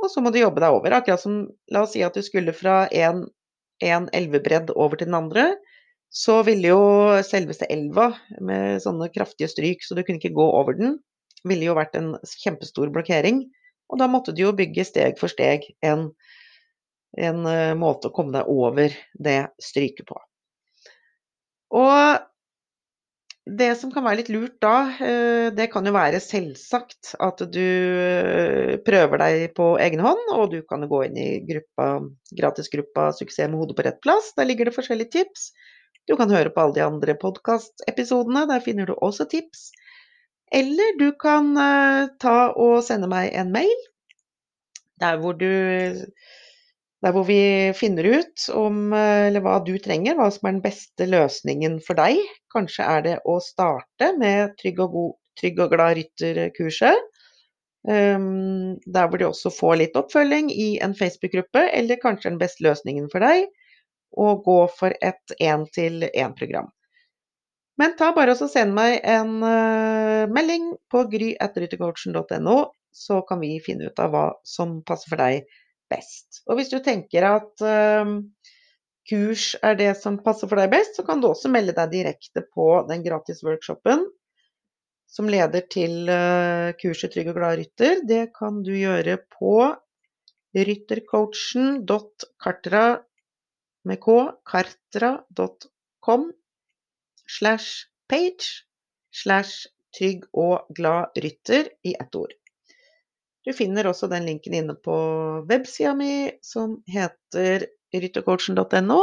og 0.01 0.11
så 0.13 0.23
må 0.23 0.33
du 0.33 0.41
jobbe 0.41 0.63
deg 0.63 0.77
over. 0.77 0.95
Akkurat 0.97 1.23
som 1.23 1.45
la 1.73 1.85
oss 1.85 1.95
si 1.97 2.05
at 2.05 2.17
du 2.17 2.23
skulle 2.25 2.55
fra 2.57 2.85
én 2.93 3.25
elvebredd 4.15 4.73
over 4.77 5.01
til 5.01 5.11
den 5.11 5.19
andre 5.19 5.49
så 6.15 6.39
ville 6.47 6.71
jo 6.71 6.83
selveste 7.27 7.67
elva 7.75 8.13
med 8.45 8.79
sånne 8.85 9.11
kraftige 9.15 9.51
stryk, 9.51 9.83
så 9.83 9.97
du 9.97 10.05
kunne 10.05 10.21
ikke 10.21 10.37
gå 10.37 10.45
over 10.47 10.77
den, 10.79 10.99
ville 11.45 11.67
jo 11.67 11.75
vært 11.75 11.97
en 11.99 12.15
kjempestor 12.39 12.93
blokkering. 12.95 13.43
Og 13.91 13.99
da 14.01 14.07
måtte 14.11 14.35
du 14.35 14.45
jo 14.45 14.55
bygge 14.57 14.87
steg 14.87 15.19
for 15.21 15.33
steg 15.33 15.67
en, 15.85 16.07
en 17.19 17.43
uh, 17.49 17.75
måte 17.79 18.09
å 18.09 18.15
komme 18.15 18.37
deg 18.37 18.47
over 18.51 18.95
det 19.27 19.41
stryket 19.63 20.07
på. 20.09 20.21
Og 21.75 22.23
det 23.45 23.75
som 23.77 23.91
kan 23.93 24.07
være 24.07 24.23
litt 24.23 24.31
lurt 24.33 24.57
da, 24.63 24.77
uh, 24.95 25.51
det 25.53 25.67
kan 25.75 25.85
jo 25.85 25.97
være 25.99 26.23
selvsagt 26.23 27.17
at 27.27 27.43
du 27.53 27.61
uh, 27.61 28.79
prøver 28.87 29.25
deg 29.27 29.47
på 29.59 29.73
egen 29.83 30.07
hånd, 30.07 30.25
og 30.39 30.55
du 30.55 30.61
kan 30.71 30.87
gå 30.89 31.05
inn 31.11 31.19
i 31.19 31.31
gruppa, 31.51 32.07
gratisgruppa 32.39 33.11
'Suksess 33.11 33.51
med 33.51 33.61
hodet 33.61 33.83
på 33.83 33.91
rett 33.91 34.03
plass'. 34.07 34.33
Der 34.39 34.47
ligger 34.47 34.71
det 34.71 34.79
forskjellige 34.79 35.19
tips. 35.19 35.51
Du 36.09 36.17
kan 36.21 36.33
høre 36.33 36.53
på 36.53 36.61
alle 36.61 36.77
de 36.77 36.85
andre 36.85 37.17
podkastepisodene, 37.17 38.45
der 38.51 38.63
finner 38.65 38.89
du 38.89 38.95
også 38.99 39.27
tips. 39.31 39.71
Eller 40.55 40.99
du 41.01 41.09
kan 41.21 41.55
uh, 41.57 42.11
ta 42.21 42.53
og 42.53 42.83
sende 42.87 43.09
meg 43.11 43.33
en 43.33 43.53
mail 43.55 43.79
der 45.03 45.19
hvor 45.19 45.35
du 45.35 45.49
der 47.05 47.13
hvor 47.13 47.27
vi 47.29 47.73
finner 47.77 48.07
ut 48.07 48.45
om 48.57 48.95
eller 48.95 49.43
hva 49.45 49.59
du 49.65 49.75
trenger, 49.83 50.15
hva 50.17 50.31
som 50.33 50.47
er 50.49 50.55
den 50.55 50.63
beste 50.65 51.09
løsningen 51.11 51.81
for 51.85 51.99
deg. 51.99 52.21
Kanskje 52.55 52.87
er 52.87 53.03
det 53.05 53.17
å 53.29 53.35
starte 53.45 54.15
med 54.17 54.55
Trygg 54.61 54.81
og, 54.87 54.95
god, 54.95 55.13
trygg 55.41 55.61
og 55.61 55.75
glad 55.75 55.99
rytter-kurset. 55.99 57.11
Um, 57.85 58.79
der 58.89 59.11
hvor 59.11 59.21
du 59.21 59.27
også 59.27 59.53
får 59.53 59.77
litt 59.83 59.99
oppfølging 60.01 60.49
i 60.49 60.79
en 60.81 60.97
Facebook-gruppe, 60.97 61.67
eller 61.77 62.01
kanskje 62.01 62.31
den 62.31 62.41
beste 62.41 62.65
løsningen 62.65 63.11
for 63.13 63.21
deg 63.21 63.51
og 64.21 64.45
gå 64.47 64.59
for 64.79 64.95
et 65.03 65.35
én-til-én-program. 65.41 66.69
Men 67.81 67.97
ta 67.99 68.13
bare 68.15 68.37
og 68.37 68.51
send 68.51 68.75
meg 68.77 69.01
en 69.03 69.43
uh, 69.43 70.31
melding 70.31 70.77
på 70.93 71.05
gry.ryttercoachen.no, 71.11 72.59
så 72.95 73.23
kan 73.27 73.41
vi 73.43 73.59
finne 73.63 73.87
ut 73.91 73.99
av 73.99 74.13
hva 74.15 74.27
som 74.47 74.83
passer 74.87 75.11
for 75.11 75.19
deg 75.25 75.35
best. 75.91 76.45
Og 76.47 76.57
hvis 76.59 76.71
du 76.71 76.79
tenker 76.85 77.27
at 77.27 77.65
uh, 77.67 78.07
kurs 79.11 79.57
er 79.67 79.75
det 79.81 79.97
som 80.01 80.23
passer 80.23 80.49
for 80.51 80.57
deg 80.63 80.71
best, 80.77 80.93
så 80.97 81.03
kan 81.07 81.21
du 81.21 81.27
også 81.33 81.49
melde 81.51 81.75
deg 81.77 81.91
direkte 81.97 82.41
på 82.55 82.67
den 82.91 83.01
gratis 83.07 83.39
workshopen 83.47 84.01
som 85.11 85.29
leder 85.31 85.63
til 85.71 86.09
uh, 86.11 86.73
kurset 86.81 87.13
Trygg 87.15 87.29
og 87.31 87.37
glad 87.39 87.59
rytter. 87.61 87.95
Det 88.07 88.25
kan 88.39 88.63
du 88.67 88.73
gjøre 88.75 89.17
på 89.35 89.75
ryttercoachen.kartra 90.55 92.85
med 93.85 94.01
k, 94.03 94.17
kartra.com 94.49 96.31
slash 97.39 97.87
page 98.09 98.65
slash 99.15 99.67
trygg 99.95 100.25
og 100.33 100.67
glad 100.75 101.15
rytter 101.21 101.69
i 101.87 101.95
ett 102.01 102.17
ord. 102.19 102.33
Du 103.45 103.53
finner 103.53 103.87
også 103.91 104.09
den 104.09 104.25
linken 104.27 104.57
inne 104.57 104.75
på 104.75 104.97
websida 105.49 105.93
mi 105.97 106.33
som 106.43 106.79
heter 106.89 107.67
ryttercoachen.no, 107.95 109.01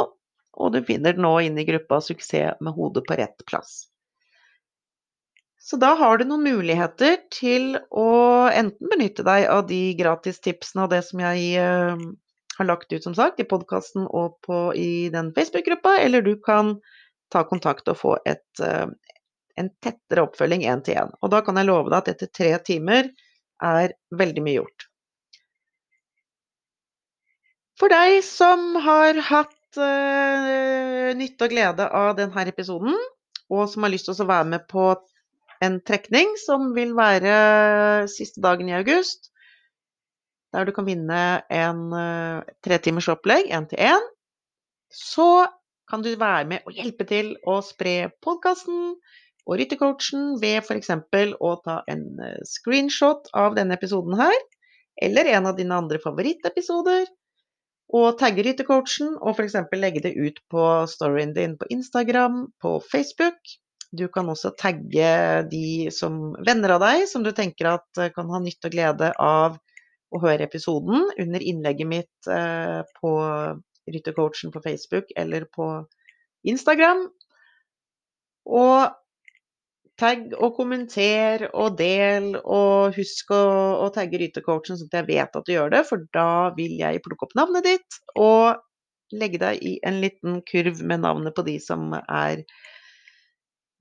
og 0.51 0.73
du 0.73 0.81
finner 0.83 1.15
den 1.15 1.23
nå 1.23 1.35
inne 1.45 1.61
i 1.61 1.67
gruppa 1.69 2.01
'Suksess 2.01 2.59
med 2.59 2.73
hodet 2.75 3.05
på 3.07 3.17
rett 3.19 3.45
plass'. 3.47 3.91
Så 5.61 5.77
da 5.77 5.93
har 5.95 6.17
du 6.17 6.25
noen 6.25 6.41
muligheter 6.41 7.19
til 7.29 7.75
å 7.93 8.09
enten 8.49 8.89
benytte 8.89 9.23
deg 9.23 9.45
av 9.45 9.67
de 9.69 9.93
gratistipsene 9.99 10.87
og 10.87 10.89
det 10.89 11.03
som 11.05 11.21
jeg 11.21 11.61
eh, 12.61 12.65
har 12.65 12.75
lagt 12.75 12.93
ut, 12.93 13.03
som 13.03 13.15
sagt, 13.15 13.39
i 13.39 13.47
podkasten 13.47 14.05
og 14.07 14.37
på, 14.45 14.73
i 14.75 15.09
den 15.09 15.33
Facebook-gruppa, 15.33 15.97
eller 15.99 16.21
du 16.21 16.35
kan 16.41 16.77
ta 17.31 17.43
kontakt 17.47 17.87
og 17.87 17.97
få 17.97 18.17
et, 18.27 18.45
uh, 18.61 18.87
en 19.57 19.69
tettere 19.83 20.25
oppfølging 20.27 20.65
én 20.67 20.83
til 20.83 20.99
én. 20.99 21.13
Og 21.21 21.31
da 21.31 21.41
kan 21.45 21.57
jeg 21.57 21.69
love 21.69 21.89
deg 21.89 22.01
at 22.01 22.11
etter 22.15 22.31
tre 22.31 22.51
timer 22.67 23.09
er 23.63 23.95
veldig 24.11 24.43
mye 24.43 24.59
gjort. 24.59 24.87
For 27.79 27.89
deg 27.89 28.19
som 28.25 28.75
har 28.83 29.17
hatt 29.31 29.79
uh, 29.79 31.15
nytte 31.17 31.47
og 31.47 31.55
glede 31.55 31.87
av 31.87 32.13
denne 32.19 32.45
episoden, 32.51 32.99
og 33.51 33.65
som 33.71 33.87
har 33.87 33.93
lyst 33.95 34.07
til 34.07 34.21
å 34.21 34.29
være 34.29 34.51
med 34.53 34.67
på 34.71 34.91
en 35.61 35.79
trekning 35.85 36.35
som 36.41 36.71
vil 36.75 36.93
være 36.97 38.07
siste 38.11 38.41
dagen 38.43 38.69
i 38.69 38.77
august. 38.77 39.30
Der 40.51 40.67
du 40.67 40.73
kan 40.75 40.87
vinne 40.87 41.21
en 41.47 41.81
uh, 41.95 42.43
tretimers 42.65 43.09
opplegg, 43.11 43.49
én 43.51 43.67
til 43.71 43.79
én. 43.79 44.07
Så 44.91 45.47
kan 45.89 46.03
du 46.03 46.11
være 46.15 46.47
med 46.47 46.67
og 46.67 46.75
hjelpe 46.75 47.07
til 47.07 47.33
å 47.47 47.59
spre 47.63 48.11
podkasten 48.23 48.95
og 49.47 49.57
ryttercoachen 49.59 50.35
ved 50.43 50.59
f.eks. 50.61 50.91
å 51.39 51.53
ta 51.63 51.81
en 51.91 52.03
uh, 52.19 52.35
screenshot 52.47 53.31
av 53.37 53.55
denne 53.55 53.79
episoden 53.79 54.19
her, 54.19 54.37
eller 55.01 55.31
en 55.31 55.47
av 55.49 55.57
dine 55.57 55.77
andre 55.77 56.01
favorittepisoder, 56.03 57.07
og 57.91 58.19
tagge 58.19 58.43
ryttercoachen 58.45 59.17
og 59.19 59.35
f.eks. 59.35 59.57
legge 59.75 60.03
det 60.03 60.13
ut 60.15 60.39
på 60.51 60.67
storyen 60.87 61.33
din 61.35 61.57
på 61.59 61.67
Instagram, 61.73 62.45
på 62.61 62.77
Facebook. 62.91 63.39
Du 63.91 64.07
kan 64.07 64.29
også 64.31 64.53
tagge 64.55 65.09
de 65.51 65.91
som 65.91 66.31
venner 66.47 66.77
av 66.77 66.83
deg, 66.85 67.03
som 67.11 67.25
du 67.25 67.33
tenker 67.35 67.73
at 67.73 67.99
eh, 67.99 68.11
kan 68.15 68.29
ha 68.31 68.39
nytte 68.39 68.69
og 68.69 68.75
glede 68.77 69.11
av 69.19 69.57
å 70.11 70.21
høre 70.21 70.47
episoden 70.47 71.07
under 71.19 71.43
innlegget 71.43 71.89
mitt 71.89 72.31
eh, 72.31 72.81
på 72.99 73.11
Ryttercoachen 73.91 74.53
på 74.53 74.61
Facebook 74.63 75.11
eller 75.17 75.47
på 75.55 75.67
Instagram. 76.47 77.05
Og 78.51 78.97
tagg 80.01 80.31
og 80.33 80.55
kommenter 80.57 81.45
og 81.51 81.77
del, 81.79 82.33
og 82.41 82.97
husk 82.97 83.33
å, 83.35 83.43
å 83.85 83.89
tagge 83.93 84.19
Ryttercoachen 84.21 84.79
sånn 84.79 84.89
at 84.89 84.99
jeg 85.01 85.09
vet 85.11 85.37
at 85.37 85.47
du 85.47 85.53
gjør 85.53 85.73
det, 85.75 85.85
for 85.89 86.03
da 86.15 86.51
vil 86.57 86.77
jeg 86.79 87.03
plukke 87.05 87.27
opp 87.27 87.37
navnet 87.37 87.67
ditt 87.67 88.01
og 88.17 88.61
legge 89.11 89.41
deg 89.41 89.63
i 89.67 89.75
en 89.87 89.99
liten 90.01 90.39
kurv 90.47 90.79
med 90.87 91.03
navnet 91.03 91.35
på 91.35 91.43
de 91.45 91.57
som 91.61 91.91
er 92.01 92.45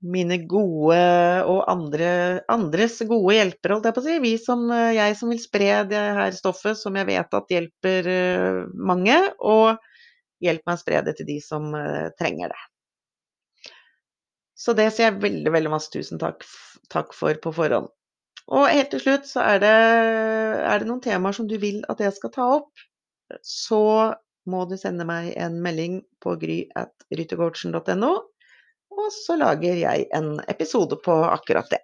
mine 0.01 0.37
gode 0.49 0.97
og 1.45 1.61
andre, 1.69 2.41
andres 2.51 2.97
gode 3.07 3.35
hjelpere, 3.35 3.77
holdt 3.77 3.87
jeg 3.89 3.95
på 3.95 4.01
å 4.01 4.07
si. 4.07 4.17
Vi 4.23 4.33
som, 4.41 4.65
eh, 4.73 4.95
jeg 4.97 5.15
som 5.19 5.29
vil 5.29 5.41
spre 5.41 5.69
det 5.89 6.01
her 6.17 6.35
stoffet 6.35 6.79
som 6.79 6.97
jeg 6.97 7.09
vet 7.09 7.37
at 7.37 7.53
hjelper 7.53 8.09
eh, 8.09 8.59
mange, 8.73 9.17
og 9.39 9.77
hjelp 10.41 10.65
meg 10.65 10.77
å 10.77 10.81
spre 10.81 11.03
det 11.05 11.15
til 11.19 11.29
de 11.29 11.37
som 11.45 11.69
eh, 11.77 12.09
trenger 12.17 12.53
det. 12.53 12.61
Så 14.57 14.73
det 14.77 14.89
sier 14.93 15.09
jeg 15.09 15.21
veldig, 15.21 15.53
veldig 15.53 15.73
masse 15.73 15.93
tusen 15.93 16.21
takk, 16.21 16.45
takk 16.93 17.15
for 17.17 17.37
på 17.41 17.53
forhånd. 17.53 17.89
Og 18.51 18.67
helt 18.67 18.91
til 18.93 19.01
slutt 19.01 19.29
så 19.29 19.45
er 19.45 19.61
det, 19.61 19.77
er 20.65 20.81
det 20.81 20.89
noen 20.89 21.01
temaer 21.01 21.37
som 21.37 21.47
du 21.49 21.55
vil 21.61 21.85
at 21.89 22.01
jeg 22.01 22.13
skal 22.17 22.33
ta 22.33 22.49
opp, 22.57 22.85
så 23.45 23.83
må 24.49 24.65
du 24.65 24.75
sende 24.81 25.05
meg 25.07 25.31
en 25.39 25.61
melding 25.61 26.01
på 26.21 26.33
gry.ryttercoachen.no 26.41 28.11
og 29.01 29.13
så 29.15 29.37
lager 29.39 29.79
jeg 29.81 30.07
en 30.17 30.35
episode 30.51 30.97
på 31.05 31.15
akkurat 31.27 31.69
det. 31.73 31.81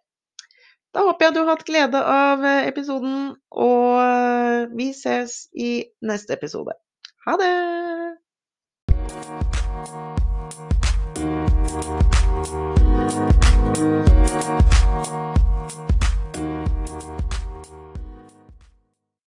Da 0.96 1.04
håper 1.06 1.28
jeg 1.28 1.36
du 1.36 1.42
har 1.44 1.52
hatt 1.54 1.68
glede 1.68 2.00
av 2.00 2.46
eh, 2.46 2.68
episoden, 2.70 3.36
og 3.52 4.74
vi 4.78 4.92
ses 4.98 5.46
i 5.54 5.72
neste 6.02 6.38
episode. 6.38 6.78
Ha 7.28 7.38
det! 7.42 7.54